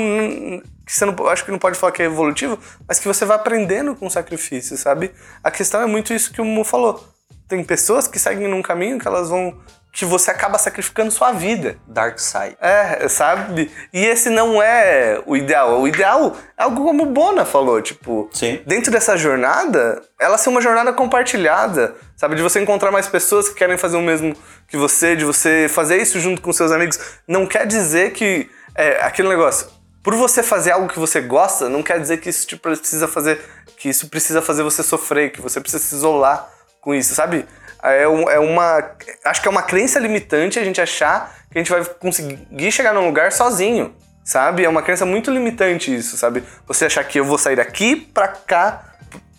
[0.88, 3.36] que você não, acho que não pode falar que é evolutivo, mas que você vai
[3.36, 5.12] aprendendo com sacrifício, sabe?
[5.44, 7.06] A questão é muito isso que o Mu falou.
[7.46, 9.60] Tem pessoas que seguem num caminho que elas vão.
[9.92, 11.78] que você acaba sacrificando sua vida.
[11.88, 12.56] Dark Side.
[12.62, 13.70] É, sabe?
[13.92, 15.82] E esse não é o ideal.
[15.82, 18.62] O ideal é algo como o Bona falou, tipo, Sim.
[18.66, 22.36] dentro dessa jornada, ela ser uma jornada compartilhada, sabe?
[22.36, 24.36] De você encontrar mais pessoas que querem fazer o mesmo
[24.70, 26.98] que você, de você fazer isso junto com seus amigos.
[27.28, 29.77] Não quer dizer que é aquele negócio.
[30.08, 33.42] Por você fazer algo que você gosta, não quer dizer que isso te precisa fazer,
[33.76, 36.48] que isso precisa fazer você sofrer, que você precisa se isolar
[36.80, 37.46] com isso, sabe?
[37.84, 38.90] É, um- é uma.
[39.26, 42.94] Acho que é uma crença limitante a gente achar que a gente vai conseguir chegar
[42.94, 43.94] num lugar sozinho,
[44.24, 44.64] sabe?
[44.64, 46.42] É uma crença muito limitante isso, sabe?
[46.66, 48.86] Você achar que eu vou sair daqui pra cá,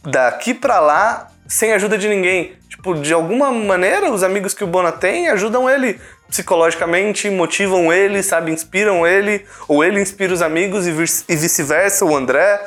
[0.02, 2.52] daqui pra lá, sem ajuda de ninguém.
[2.68, 8.22] Tipo, de alguma maneira, os amigos que o Bona tem ajudam ele psicologicamente, motivam ele,
[8.22, 8.52] sabe?
[8.52, 12.64] Inspiram ele, ou ele inspira os amigos e vice- vice-versa, o André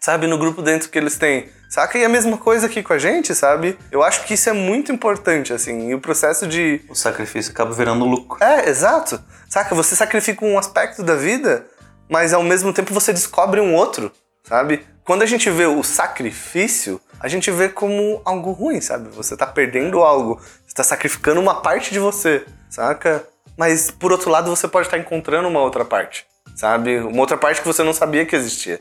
[0.00, 1.48] sabe, no grupo dentro que eles têm.
[1.68, 1.96] Saca?
[1.96, 3.78] E a mesma coisa aqui com a gente, sabe?
[3.90, 5.88] Eu acho que isso é muito importante, assim.
[5.88, 6.82] E o processo de.
[6.90, 8.42] O sacrifício acaba virando lucro.
[8.44, 9.22] É, exato.
[9.48, 9.74] Saca?
[9.74, 11.64] Você sacrifica um aspecto da vida,
[12.10, 14.84] mas ao mesmo tempo você descobre um outro, sabe?
[15.04, 19.08] Quando a gente vê o sacrifício, a gente vê como algo ruim, sabe?
[19.10, 20.40] Você tá perdendo algo.
[20.64, 23.26] Você tá sacrificando uma parte de você, saca?
[23.56, 26.98] Mas por outro lado, você pode estar encontrando uma outra parte, sabe?
[27.00, 28.78] Uma outra parte que você não sabia que existia.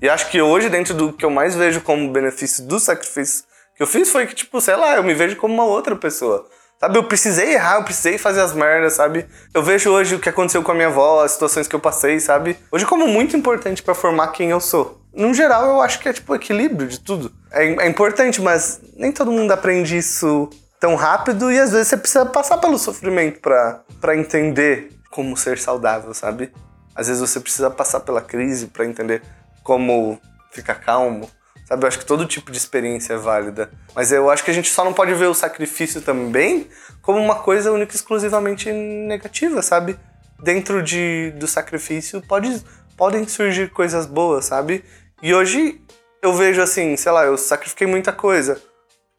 [0.00, 3.44] E acho que hoje, dentro do que eu mais vejo como benefício do sacrifício
[3.76, 6.48] que eu fiz, foi que, tipo, sei lá, eu me vejo como uma outra pessoa.
[6.78, 9.26] Sabe, eu precisei errar, eu precisei fazer as merdas, sabe?
[9.52, 12.20] Eu vejo hoje o que aconteceu com a minha avó, as situações que eu passei,
[12.20, 12.56] sabe?
[12.70, 15.03] Hoje como muito importante pra formar quem eu sou.
[15.14, 17.32] No geral, eu acho que é tipo o equilíbrio de tudo.
[17.52, 20.50] É, é importante, mas nem todo mundo aprende isso
[20.80, 26.12] tão rápido e às vezes você precisa passar pelo sofrimento pra entender como ser saudável,
[26.12, 26.52] sabe?
[26.94, 29.22] Às vezes você precisa passar pela crise pra entender
[29.62, 31.30] como ficar calmo.
[31.66, 33.70] Sabe, eu acho que todo tipo de experiência é válida.
[33.94, 36.68] Mas eu acho que a gente só não pode ver o sacrifício também
[37.00, 39.96] como uma coisa única e exclusivamente negativa, sabe?
[40.42, 42.62] Dentro de, do sacrifício pode,
[42.96, 44.84] podem surgir coisas boas, sabe?
[45.24, 45.80] E hoje
[46.20, 48.60] eu vejo assim, sei lá, eu sacrifiquei muita coisa.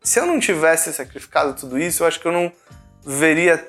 [0.04, 2.52] Se eu não tivesse sacrificado tudo isso, eu acho que eu não
[3.04, 3.68] veria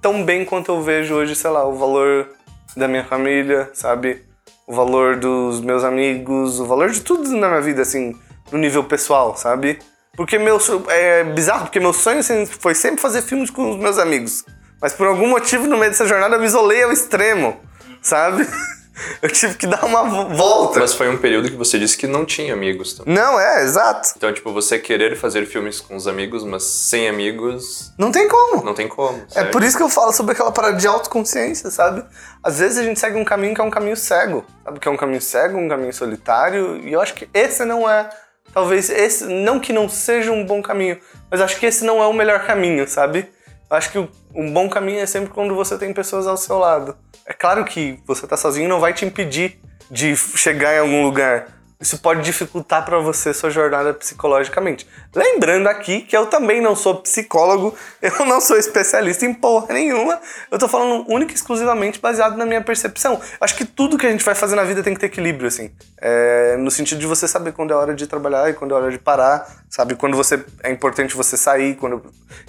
[0.00, 2.28] tão bem quanto eu vejo hoje, sei lá, o valor
[2.76, 4.22] da minha família, sabe?
[4.64, 8.16] O valor dos meus amigos, o valor de tudo na minha vida, assim,
[8.52, 9.80] no nível pessoal, sabe?
[10.16, 14.44] Porque meu é bizarro, porque meu sonho foi sempre fazer filmes com os meus amigos.
[14.80, 17.60] Mas por algum motivo, no meio dessa jornada, eu me isolei ao extremo,
[18.00, 18.46] sabe?
[19.22, 20.80] Eu tive que dar uma vo- volta.
[20.80, 23.14] Mas foi um período que você disse que não tinha amigos também.
[23.14, 24.10] Não, é, exato.
[24.16, 28.62] Então, tipo, você querer fazer filmes com os amigos, mas sem amigos, Não tem como.
[28.64, 29.18] não tem como.
[29.30, 29.50] É certo?
[29.52, 32.04] por isso que eu falo sobre aquela parada de autoconsciência, sabe?
[32.42, 34.78] Às vezes a gente segue um caminho que é um caminho cego, sabe?
[34.80, 38.08] Que é um caminho cego, um caminho solitário, e eu acho que esse não é.
[38.52, 39.24] Talvez esse.
[39.24, 40.98] Não que não seja um bom caminho,
[41.30, 43.26] mas acho que esse não é o melhor caminho, sabe?
[43.72, 43.98] Acho que
[44.34, 46.94] um bom caminho é sempre quando você tem pessoas ao seu lado.
[47.24, 49.58] É claro que você tá sozinho não vai te impedir
[49.90, 51.61] de chegar em algum lugar.
[51.82, 54.86] Isso pode dificultar para você sua jornada psicologicamente.
[55.12, 60.20] Lembrando aqui que eu também não sou psicólogo, eu não sou especialista em porra nenhuma.
[60.48, 63.20] Eu tô falando única e exclusivamente baseado na minha percepção.
[63.40, 65.72] Acho que tudo que a gente vai fazer na vida tem que ter equilíbrio, assim.
[66.00, 68.90] É, no sentido de você saber quando é hora de trabalhar e quando é hora
[68.92, 69.96] de parar, sabe?
[69.96, 72.00] Quando você é importante você sair, quando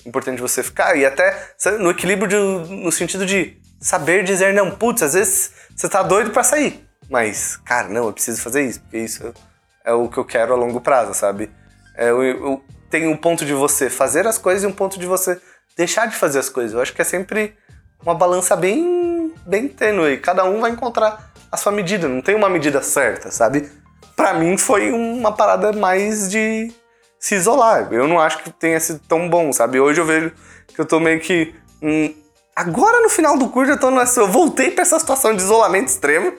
[0.05, 0.95] é importante você ficar.
[0.95, 1.35] E até
[1.79, 4.69] no equilíbrio de- no sentido de saber dizer não.
[4.69, 6.87] Putz, às vezes você tá doido pra sair.
[7.09, 9.33] Mas, cara, não, eu preciso fazer isso, porque isso
[9.83, 11.51] é o que eu quero a longo prazo, sabe?
[11.95, 15.05] É, eu, eu tenho um ponto de você fazer as coisas e um ponto de
[15.05, 15.39] você
[15.75, 16.73] deixar de fazer as coisas.
[16.73, 17.55] Eu acho que é sempre
[18.01, 20.17] uma balança bem, bem tênue.
[20.17, 23.69] Cada um vai encontrar a sua medida, não tem uma medida certa, sabe?
[24.15, 26.71] Pra mim foi uma parada mais de
[27.19, 27.87] se isolar.
[27.91, 29.79] Eu não acho que tenha sido tão bom, sabe?
[29.79, 30.31] Hoje eu vejo
[30.67, 31.55] que eu tô meio que.
[31.81, 32.13] hum,
[32.55, 34.19] agora no final do curso eu tô nessa.
[34.19, 36.33] Eu voltei pra essa situação de isolamento extremo,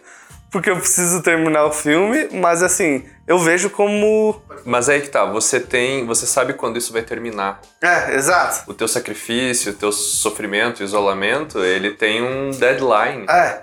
[0.55, 4.41] porque eu preciso terminar o filme, mas assim, eu vejo como.
[4.65, 6.07] Mas aí que tá, você tem.
[6.07, 7.61] Você sabe quando isso vai terminar.
[7.83, 8.71] É, exato.
[8.71, 13.27] O teu sacrifício, o teu sofrimento, o isolamento, ele tem um deadline.
[13.29, 13.63] É,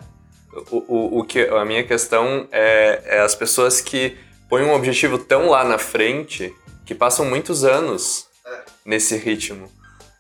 [0.70, 4.18] O, o, o que, a minha questão é, é as pessoas que
[4.50, 6.54] põem um objetivo tão lá na frente
[6.86, 8.28] que passam muitos anos
[8.86, 9.72] nesse ritmo.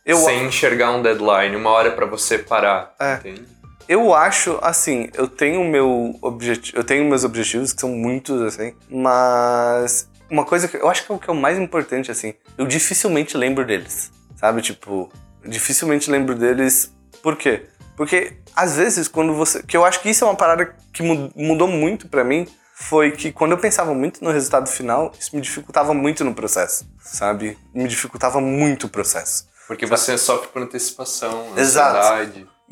[0.05, 2.95] Eu, Sem enxergar um deadline, uma hora pra você parar.
[2.97, 3.15] É.
[3.15, 3.45] Entende?
[3.91, 8.73] Eu acho, assim, eu tenho meu objetivo, eu tenho meus objetivos que são muitos, assim,
[8.89, 12.33] mas uma coisa que eu acho que é o que é o mais importante, assim,
[12.57, 14.61] eu dificilmente lembro deles, sabe?
[14.61, 15.11] Tipo,
[15.45, 16.93] dificilmente lembro deles.
[17.21, 17.65] Por quê?
[17.97, 21.29] Porque às vezes quando você, que eu acho que isso é uma parada que mu-
[21.35, 25.41] mudou muito pra mim, foi que quando eu pensava muito no resultado final, isso me
[25.41, 27.57] dificultava muito no processo, sabe?
[27.73, 29.49] Me dificultava muito o processo.
[29.67, 31.97] Porque você sofre por antecipação, Exato.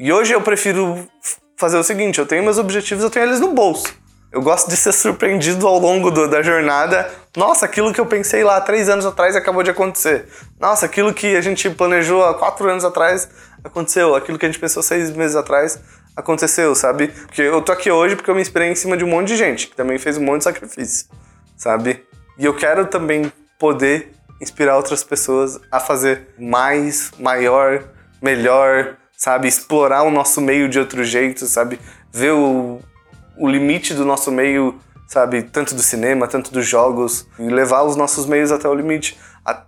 [0.01, 1.05] E hoje eu prefiro
[1.57, 3.93] fazer o seguinte: eu tenho meus objetivos, eu tenho eles no bolso.
[4.31, 7.11] Eu gosto de ser surpreendido ao longo do- da jornada.
[7.35, 10.25] Nossa, aquilo que eu pensei lá três anos atrás acabou de acontecer.
[10.57, 13.27] Nossa, aquilo que a gente planejou há quatro anos atrás
[13.63, 14.15] aconteceu.
[14.15, 15.77] Aquilo que a gente pensou seis meses atrás
[16.15, 17.09] aconteceu, sabe?
[17.09, 19.35] Porque eu tô aqui hoje porque eu me inspirei em cima de um monte de
[19.35, 21.07] gente que também fez um monte de sacrifício,
[21.57, 22.05] sabe?
[22.37, 27.83] E eu quero também poder inspirar outras pessoas a fazer mais, maior,
[28.21, 29.49] melhor, sabe?
[29.49, 31.77] Explorar o nosso meio de outro jeito, sabe?
[32.09, 32.79] Ver o,
[33.37, 34.79] o limite do nosso meio,
[35.09, 35.43] sabe?
[35.43, 39.19] Tanto do cinema, tanto dos jogos, e levar os nossos meios até o limite.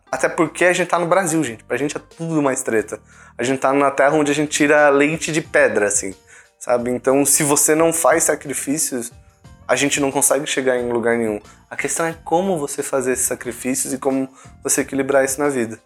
[0.09, 1.65] Até porque a gente tá no Brasil, gente.
[1.65, 2.99] Pra gente é tudo mais treta.
[3.37, 6.15] A gente tá na terra onde a gente tira leite de pedra, assim,
[6.57, 6.89] sabe?
[6.89, 9.11] Então, se você não faz sacrifícios,
[9.67, 11.41] a gente não consegue chegar em lugar nenhum.
[11.69, 14.29] A questão é como você fazer esses sacrifícios e como
[14.63, 15.77] você equilibrar isso na vida.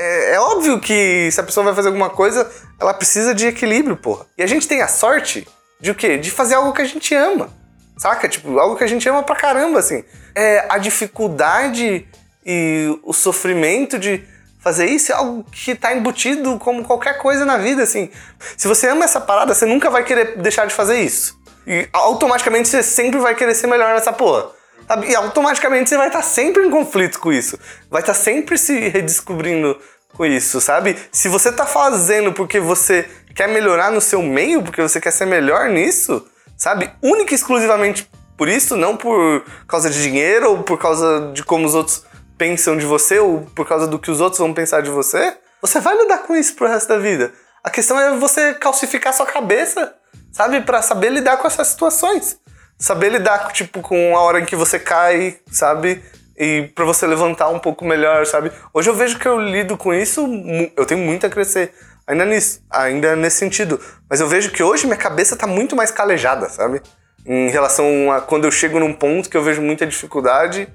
[0.00, 3.98] É, é óbvio que se a pessoa vai fazer alguma coisa, ela precisa de equilíbrio,
[3.98, 4.24] porra.
[4.38, 5.46] E a gente tem a sorte
[5.78, 6.16] de o quê?
[6.16, 7.50] De fazer algo que a gente ama.
[7.98, 8.26] Saca?
[8.26, 10.02] Tipo, algo que a gente ama pra caramba, assim.
[10.34, 12.08] É, a dificuldade
[12.46, 14.24] e o sofrimento de
[14.58, 18.10] fazer isso é algo que tá embutido como qualquer coisa na vida, assim.
[18.56, 21.38] Se você ama essa parada, você nunca vai querer deixar de fazer isso.
[21.66, 24.48] E automaticamente você sempre vai querer ser melhor nessa porra.
[24.90, 25.08] Sabe?
[25.08, 27.56] E automaticamente você vai estar sempre em conflito com isso.
[27.88, 29.78] Vai estar sempre se redescobrindo
[30.16, 30.96] com isso, sabe?
[31.12, 35.26] Se você tá fazendo porque você quer melhorar no seu meio, porque você quer ser
[35.26, 36.26] melhor nisso,
[36.56, 36.90] sabe?
[37.00, 41.66] Única e exclusivamente por isso, não por causa de dinheiro ou por causa de como
[41.66, 42.04] os outros
[42.36, 45.78] pensam de você ou por causa do que os outros vão pensar de você, você
[45.78, 47.32] vai lidar com isso pro resto da vida.
[47.62, 49.94] A questão é você calcificar sua cabeça,
[50.32, 50.62] sabe?
[50.62, 52.40] Pra saber lidar com essas situações.
[52.80, 56.02] Saber lidar, tipo, com a hora em que você cai, sabe?
[56.34, 58.50] E pra você levantar um pouco melhor, sabe?
[58.72, 60.26] Hoje eu vejo que eu lido com isso,
[60.74, 61.74] eu tenho muito a crescer.
[62.06, 63.78] Ainda nisso, ainda nesse sentido.
[64.08, 66.80] Mas eu vejo que hoje minha cabeça tá muito mais calejada, sabe?
[67.26, 70.66] Em relação a quando eu chego num ponto que eu vejo muita dificuldade.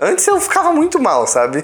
[0.00, 1.62] Antes eu ficava muito mal, sabe?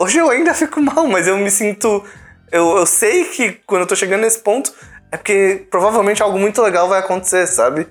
[0.00, 2.02] Hoje eu ainda fico mal, mas eu me sinto.
[2.50, 4.72] Eu, eu sei que quando eu tô chegando nesse ponto
[5.12, 7.86] é porque provavelmente algo muito legal vai acontecer, sabe?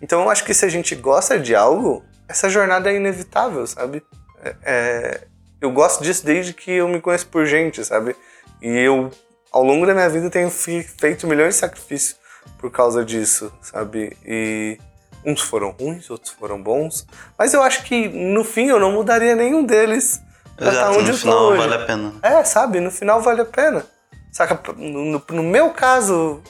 [0.00, 4.02] Então eu acho que se a gente gosta de algo, essa jornada é inevitável, sabe?
[4.44, 5.20] É- é,
[5.60, 8.14] eu gosto disso desde que eu me conheço por gente, sabe?
[8.62, 9.10] E eu,
[9.50, 12.16] ao longo da minha vida, tenho feito milhões de sacrifícios
[12.58, 14.16] por causa disso, sabe?
[14.24, 14.78] E
[15.24, 17.06] uns foram ruins, outros foram bons.
[17.36, 20.20] Mas eu acho que no fim eu não mudaria nenhum deles
[20.56, 21.58] pra estar Exato, onde no eu final hoje.
[21.58, 22.12] vale a pena.
[22.22, 22.80] É, sabe?
[22.80, 23.84] No final vale a pena.
[24.30, 24.60] Saca?
[24.76, 26.40] No, no- no meu caso,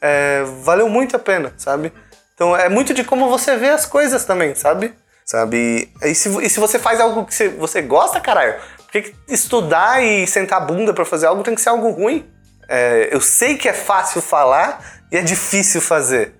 [0.00, 1.92] é, valeu muito a pena, sabe?
[2.38, 4.94] Então é muito de como você vê as coisas também, sabe?
[5.26, 5.92] Sabe?
[6.00, 10.24] E se, e se você faz algo que você, gosta, caralho, por que estudar e
[10.24, 12.24] sentar a bunda pra fazer algo tem que ser algo ruim?
[12.68, 16.32] É, eu sei que é fácil falar e é difícil fazer,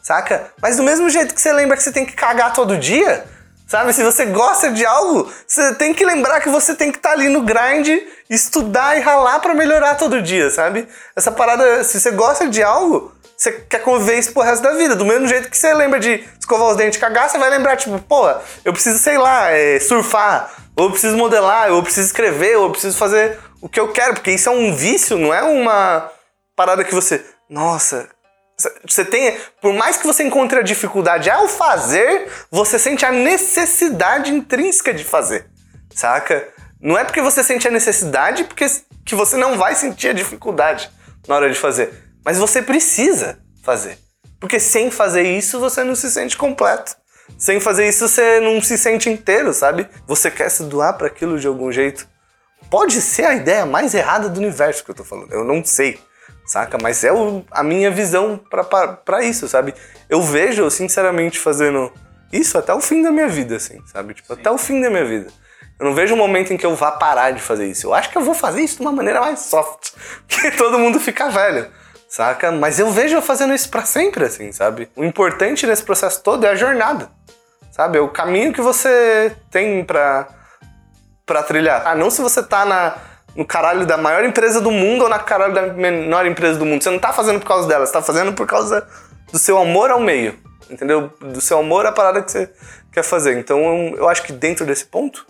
[0.00, 0.52] saca?
[0.62, 3.24] Mas do mesmo jeito que você lembra que você tem que cagar todo dia,
[3.66, 3.92] sabe?
[3.92, 7.28] Se você gosta de algo, você tem que lembrar que você tem que estar ali
[7.28, 7.88] no grind,
[8.30, 10.86] estudar e ralar pra melhorar todo dia, sabe?
[11.16, 14.94] Essa parada, se você gosta de algo, você quer conviver isso pro resto da vida.
[14.94, 17.74] Do mesmo jeito que você lembra de escovar os dentes e cagar, você vai lembrar,
[17.74, 22.06] tipo, porra, eu preciso, sei lá, é, surfar, ou eu preciso modelar, ou eu preciso
[22.06, 25.32] escrever, ou eu preciso fazer o que eu quero, porque isso é um vício, não
[25.32, 26.10] é uma
[26.54, 28.10] parada que você, nossa,
[28.86, 34.30] você tem, por mais que você encontre a dificuldade ao fazer, você sente a necessidade
[34.30, 35.46] intrínseca de fazer,
[35.94, 36.46] saca?
[36.78, 38.66] Não é porque você sente a necessidade porque
[39.06, 40.90] que você não vai sentir a dificuldade
[41.26, 43.98] na hora de fazer, mas você precisa fazer.
[44.38, 46.96] Porque sem fazer isso você não se sente completo.
[47.38, 49.86] Sem fazer isso você não se sente inteiro, sabe?
[50.06, 52.08] Você quer se doar para aquilo de algum jeito.
[52.70, 55.98] Pode ser a ideia mais errada do universo que eu tô falando, eu não sei,
[56.46, 56.78] saca?
[56.80, 58.40] Mas é o- a minha visão
[59.04, 59.74] pra isso, sabe?
[60.08, 61.92] Eu vejo, sinceramente, fazendo
[62.32, 64.14] isso até o fim da minha vida, assim, sabe?
[64.14, 65.30] Tipo, até o fim da minha vida.
[65.78, 67.86] Eu não vejo um momento em que eu vá parar de fazer isso.
[67.86, 69.92] Eu acho que eu vou fazer isso de uma maneira mais soft,
[70.28, 71.70] que todo mundo fica velho,
[72.10, 72.50] saca?
[72.50, 74.90] Mas eu vejo eu fazendo isso pra sempre, assim, sabe?
[74.96, 77.08] O importante nesse processo todo é a jornada,
[77.70, 77.96] sabe?
[77.96, 80.28] É o caminho que você tem pra
[81.24, 81.86] pra trilhar.
[81.86, 82.96] Ah, não se você tá na,
[83.36, 86.82] no caralho da maior empresa do mundo ou na caralho da menor empresa do mundo.
[86.82, 88.84] Você não tá fazendo por causa dela, você tá fazendo por causa
[89.30, 90.36] do seu amor ao meio.
[90.68, 91.12] Entendeu?
[91.20, 92.50] Do seu amor à parada que você
[92.92, 93.38] quer fazer.
[93.38, 93.60] Então
[93.96, 95.24] eu acho que dentro desse ponto,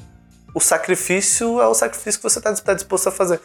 [0.54, 3.38] o sacrifício é o sacrifício que você tá, tá disposto a fazer.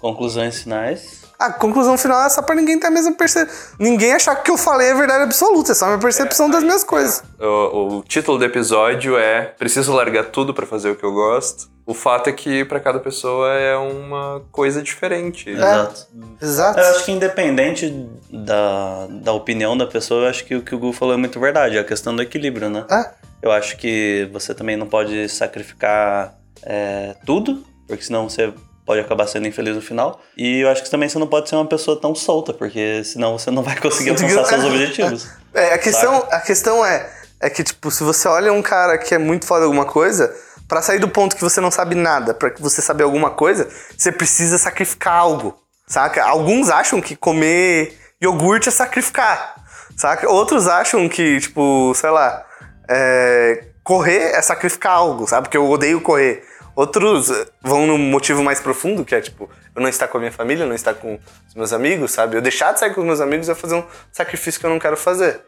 [0.00, 1.22] Conclusões finais.
[1.38, 3.76] A conclusão final é só pra ninguém ter a mesma percepção.
[3.78, 6.50] Ninguém achar que o que eu falei é verdade absoluta, é só a minha percepção
[6.50, 7.22] das minhas coisas.
[7.38, 11.70] O, o título do episódio é Preciso largar tudo pra fazer o que eu gosto.
[11.86, 15.48] O fato é que pra cada pessoa é uma coisa diferente.
[15.48, 16.06] Exato.
[16.42, 16.80] Exato.
[16.80, 20.78] Eu acho que independente da, da opinião da pessoa, eu acho que o que o
[20.78, 21.76] Gu falou é muito verdade.
[21.76, 22.84] É a questão do equilíbrio, né?
[22.90, 23.10] É.
[23.40, 28.52] Eu acho que você também não pode sacrificar é, tudo, porque senão você
[28.88, 30.18] pode acabar sendo infeliz no final.
[30.34, 33.38] E eu acho que também você não pode ser uma pessoa tão solta, porque senão
[33.38, 35.28] você não vai conseguir alcançar seus objetivos.
[35.52, 37.06] É, a questão, a questão é,
[37.38, 40.34] é que, tipo, se você olha um cara que é muito foda em alguma coisa,
[40.66, 43.68] pra sair do ponto que você não sabe nada, pra que você saber alguma coisa,
[43.94, 45.54] você precisa sacrificar algo,
[45.86, 46.24] saca?
[46.24, 49.54] Alguns acham que comer iogurte é sacrificar,
[49.98, 50.30] saca?
[50.30, 52.42] Outros acham que, tipo, sei lá,
[52.88, 55.42] é, correr é sacrificar algo, sabe?
[55.42, 56.42] Porque eu odeio correr.
[56.78, 60.20] Outros eh, vão no motivo mais profundo, que é tipo, eu não estar com a
[60.20, 61.18] minha família, não estar com
[61.48, 62.36] os meus amigos, sabe?
[62.36, 64.78] Eu deixar de sair com os meus amigos é fazer um sacrifício que eu não
[64.78, 65.40] quero fazer.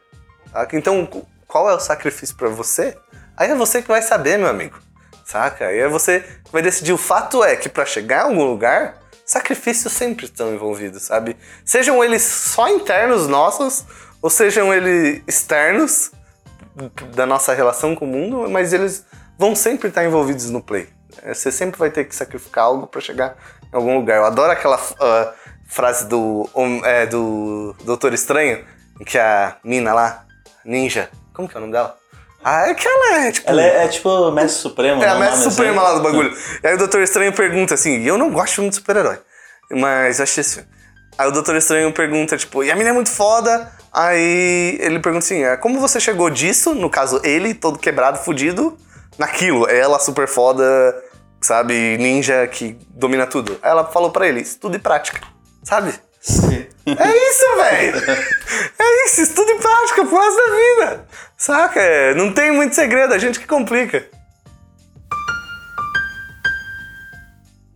[0.50, 0.76] Saca?
[0.76, 1.08] Então,
[1.46, 2.98] qual é o sacrifício pra você?
[3.36, 4.76] Aí é você que vai saber, meu amigo.
[5.24, 5.66] Saca?
[5.66, 6.92] Aí é você que vai decidir.
[6.92, 11.36] O fato é que pra chegar em algum lugar, sacrifícios sempre estão envolvidos, sabe?
[11.64, 13.84] Sejam eles só internos nossos,
[14.20, 16.10] ou sejam eles externos
[17.14, 19.06] da nossa relação com o mundo, mas eles
[19.38, 20.88] vão sempre estar envolvidos no play.
[21.22, 23.36] É, Você sempre vai ter que sacrificar algo pra chegar
[23.72, 24.16] em algum lugar.
[24.18, 25.32] Eu adoro aquela ah,
[25.68, 28.64] frase do, hom- é, do Doutor Estranho,
[29.00, 30.24] em que a mina lá,
[30.64, 31.96] ninja, como que é o nome dela?
[32.42, 33.50] Ah, é que ela é, tipo...
[33.50, 35.12] Ela é, é tipo Mestre Supremo, É né?
[35.12, 36.34] a mestre suprema lá do bagulho.
[36.62, 39.18] E aí o Doutor Estranho pergunta assim, e eu não gosto de filme de super-herói,
[39.70, 40.68] mas eu achei esse filme.
[41.18, 43.70] Aí o Doutor Estranho pergunta, tipo, e a mina é muito foda.
[43.92, 48.78] Aí ele pergunta assim, "É, como você chegou disso, no caso ele, todo quebrado, fudido,
[49.18, 49.68] naquilo?
[49.68, 50.64] Ela super foda,
[51.40, 53.58] sabe, ninja que domina tudo.
[53.62, 55.20] Aí ela falou pra ele, estudo e prática,
[55.62, 55.94] sabe?
[56.86, 58.02] É isso, velho!
[58.78, 61.06] É isso, estudo e prática pro resto da vida!
[61.36, 61.80] Saca?
[61.80, 64.06] É, Não tem muito segredo, a gente que complica.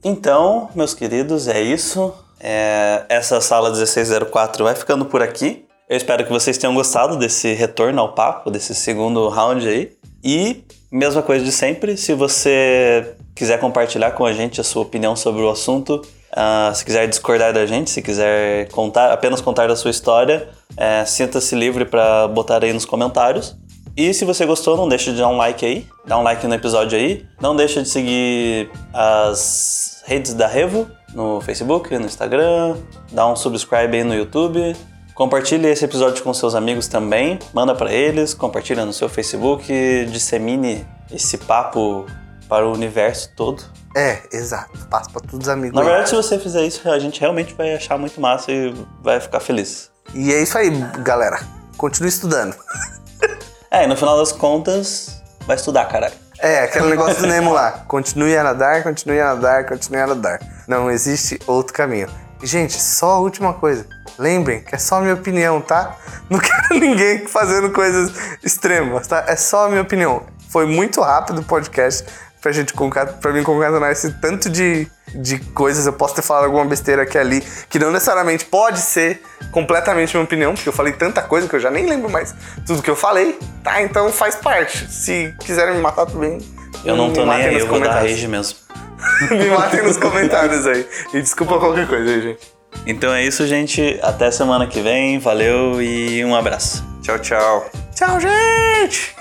[0.02, 2.14] Então, meus queridos, é isso.
[2.38, 5.64] É, essa sala 1604 vai ficando por aqui.
[5.88, 9.96] Eu espero que vocês tenham gostado desse retorno ao papo, desse segundo round aí.
[10.22, 15.16] E, mesma coisa de sempre, se você quiser compartilhar com a gente a sua opinião
[15.16, 19.76] sobre o assunto, ah, se quiser discordar da gente, se quiser contar, apenas contar da
[19.76, 23.56] sua história, é, sinta-se livre para botar aí nos comentários.
[23.96, 26.54] E se você gostou, não deixa de dar um like aí, dá um like no
[26.54, 27.24] episódio aí.
[27.40, 32.76] Não deixa de seguir as redes da Revo no Facebook, no Instagram,
[33.12, 34.74] dá um subscribe aí no YouTube.
[35.14, 39.64] Compartilhe esse episódio com seus amigos também, manda para eles, compartilha no seu Facebook,
[40.06, 42.04] dissemine esse papo
[42.48, 43.62] para o universo todo.
[43.96, 44.76] É, exato.
[44.90, 45.78] Passa pra todos os amigos.
[45.78, 49.20] Na verdade, se você fizer isso, a gente realmente vai achar muito massa e vai
[49.20, 49.88] ficar feliz.
[50.12, 50.70] E é isso aí,
[51.04, 51.40] galera.
[51.76, 52.56] Continue estudando.
[53.70, 56.14] É, e no final das contas, vai estudar, caralho.
[56.38, 57.72] É, aquele negócio do Nemo lá.
[57.88, 60.38] Continue a nadar, continue a nadar, continue a nadar.
[60.68, 62.08] Não existe outro caminho.
[62.44, 63.86] Gente, só a última coisa.
[64.18, 65.96] Lembrem que é só a minha opinião, tá?
[66.28, 69.24] Não quero ninguém fazendo coisas extremas, tá?
[69.26, 70.22] É só a minha opinião.
[70.50, 72.04] Foi muito rápido o podcast
[72.42, 72.74] pra gente
[73.20, 75.86] pra mim concatenar esse tanto de, de coisas.
[75.86, 77.40] Eu posso ter falado alguma besteira aqui ali,
[77.70, 81.60] que não necessariamente pode ser completamente minha opinião, porque eu falei tanta coisa que eu
[81.60, 82.34] já nem lembro mais
[82.66, 83.80] tudo que eu falei, tá?
[83.80, 84.86] Então faz parte.
[84.92, 86.38] Se quiserem me matar, tudo bem.
[86.84, 88.63] Eu não tô nem aí, eu vou dar rage mesmo.
[89.30, 90.86] Me matem nos comentários aí.
[91.12, 92.54] E desculpa qualquer coisa aí, gente.
[92.86, 93.98] Então é isso, gente.
[94.02, 95.18] Até semana que vem.
[95.18, 96.84] Valeu e um abraço.
[97.02, 97.70] Tchau, tchau.
[97.94, 99.14] Tchau, gente!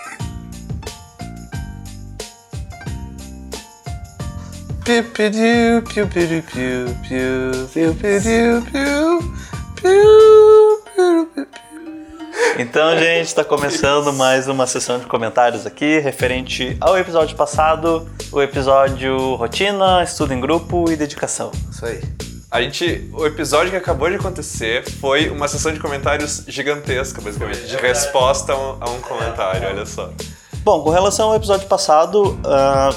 [4.83, 9.33] Piu-piu-diu, piu-piu-diu, piu, piu-piu-diu, piu, piu,
[9.81, 10.32] piu-piu-piu.
[12.57, 18.41] Então, gente, está começando mais uma sessão de comentários aqui, referente ao episódio passado, o
[18.41, 21.51] episódio rotina, estudo em grupo e dedicação.
[21.71, 21.99] Isso aí.
[22.51, 27.65] A gente, o episódio que acabou de acontecer foi uma sessão de comentários gigantesca, basicamente,
[27.65, 30.11] de resposta a um, a um comentário, olha só.
[30.63, 32.91] Bom, com relação ao episódio passado, ah,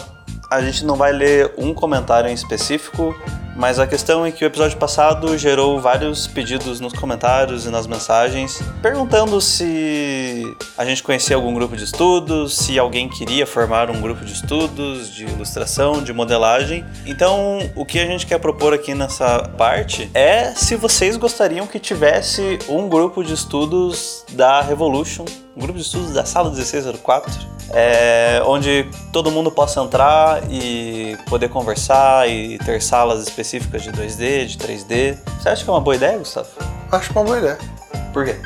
[0.50, 3.16] a gente não vai ler um comentário em específico,
[3.56, 7.86] Mas a questão é que o episódio passado gerou vários pedidos nos comentários e nas
[7.86, 14.00] mensagens, perguntando se a gente conhecia algum grupo de estudos, se alguém queria formar um
[14.00, 16.84] grupo de estudos de ilustração, de modelagem.
[17.06, 21.78] Então, o que a gente quer propor aqui nessa parte é se vocês gostariam que
[21.78, 25.24] tivesse um grupo de estudos da Revolution,
[25.56, 27.32] um grupo de estudos da sala 1604,
[27.70, 34.46] é, onde todo mundo possa entrar e poder conversar e ter salas específicas de 2D,
[34.46, 35.18] de 3D.
[35.40, 36.48] Você acha que é uma boa ideia, Gustavo?
[36.92, 37.58] Acho uma boa ideia.
[38.12, 38.36] Por quê?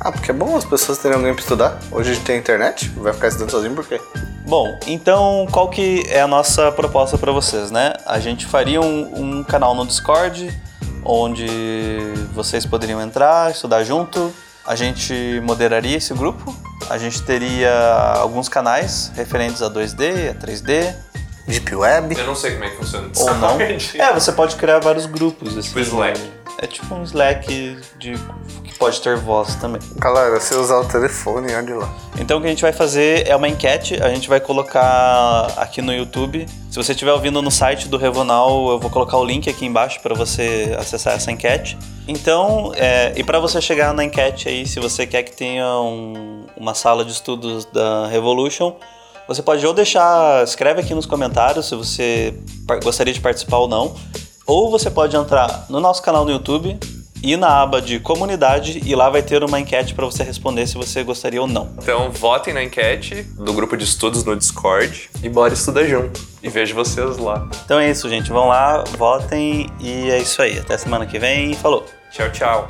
[0.00, 1.78] Ah, porque é bom as pessoas terem alguém pra estudar.
[1.90, 3.98] Hoje a gente tem internet, vai ficar estudando sozinho por quê?
[4.46, 7.94] Bom, então qual que é a nossa proposta para vocês, né?
[8.04, 10.52] A gente faria um, um canal no Discord
[11.02, 11.46] onde
[12.34, 14.32] vocês poderiam entrar, estudar junto.
[14.66, 16.54] A gente moderaria esse grupo.
[16.88, 17.72] A gente teria
[18.18, 20.94] alguns canais referentes a 2D, a 3D,
[21.46, 22.16] Deep Web.
[22.18, 23.58] Eu não sei como é que funciona ou não.
[23.60, 25.56] É, você pode criar vários grupos.
[25.56, 26.20] Assim, Tipo Slack.
[26.58, 28.14] É tipo um Slack de,
[28.62, 29.80] que pode ter voz também.
[29.96, 31.94] Galera, se usar o telefone, olha lá.
[32.18, 35.82] Então o que a gente vai fazer é uma enquete, a gente vai colocar aqui
[35.82, 36.46] no YouTube.
[36.74, 40.00] Se você estiver ouvindo no site do Revonal, eu vou colocar o link aqui embaixo
[40.00, 41.78] para você acessar essa enquete.
[42.08, 46.46] Então, é, e para você chegar na enquete aí, se você quer que tenha um-
[46.56, 48.74] uma sala de estudos da Revolution,
[49.28, 52.34] você pode ou deixar, escreve aqui nos comentários se você
[52.82, 53.94] gostaria de participar ou não,
[54.44, 56.76] ou você pode entrar no nosso canal no YouTube
[57.24, 60.74] e na aba de comunidade e lá vai ter uma enquete para você responder se
[60.74, 61.70] você gostaria ou não.
[61.78, 66.20] Então votem na enquete do grupo de estudos no Discord e bora estudar junto.
[66.42, 67.48] E vejo vocês lá.
[67.64, 68.28] Então é isso, gente.
[68.28, 70.58] Vão lá, votem e é isso aí.
[70.58, 71.54] Até semana que vem.
[71.54, 71.86] Falou!
[72.10, 72.66] Tchau, tchau.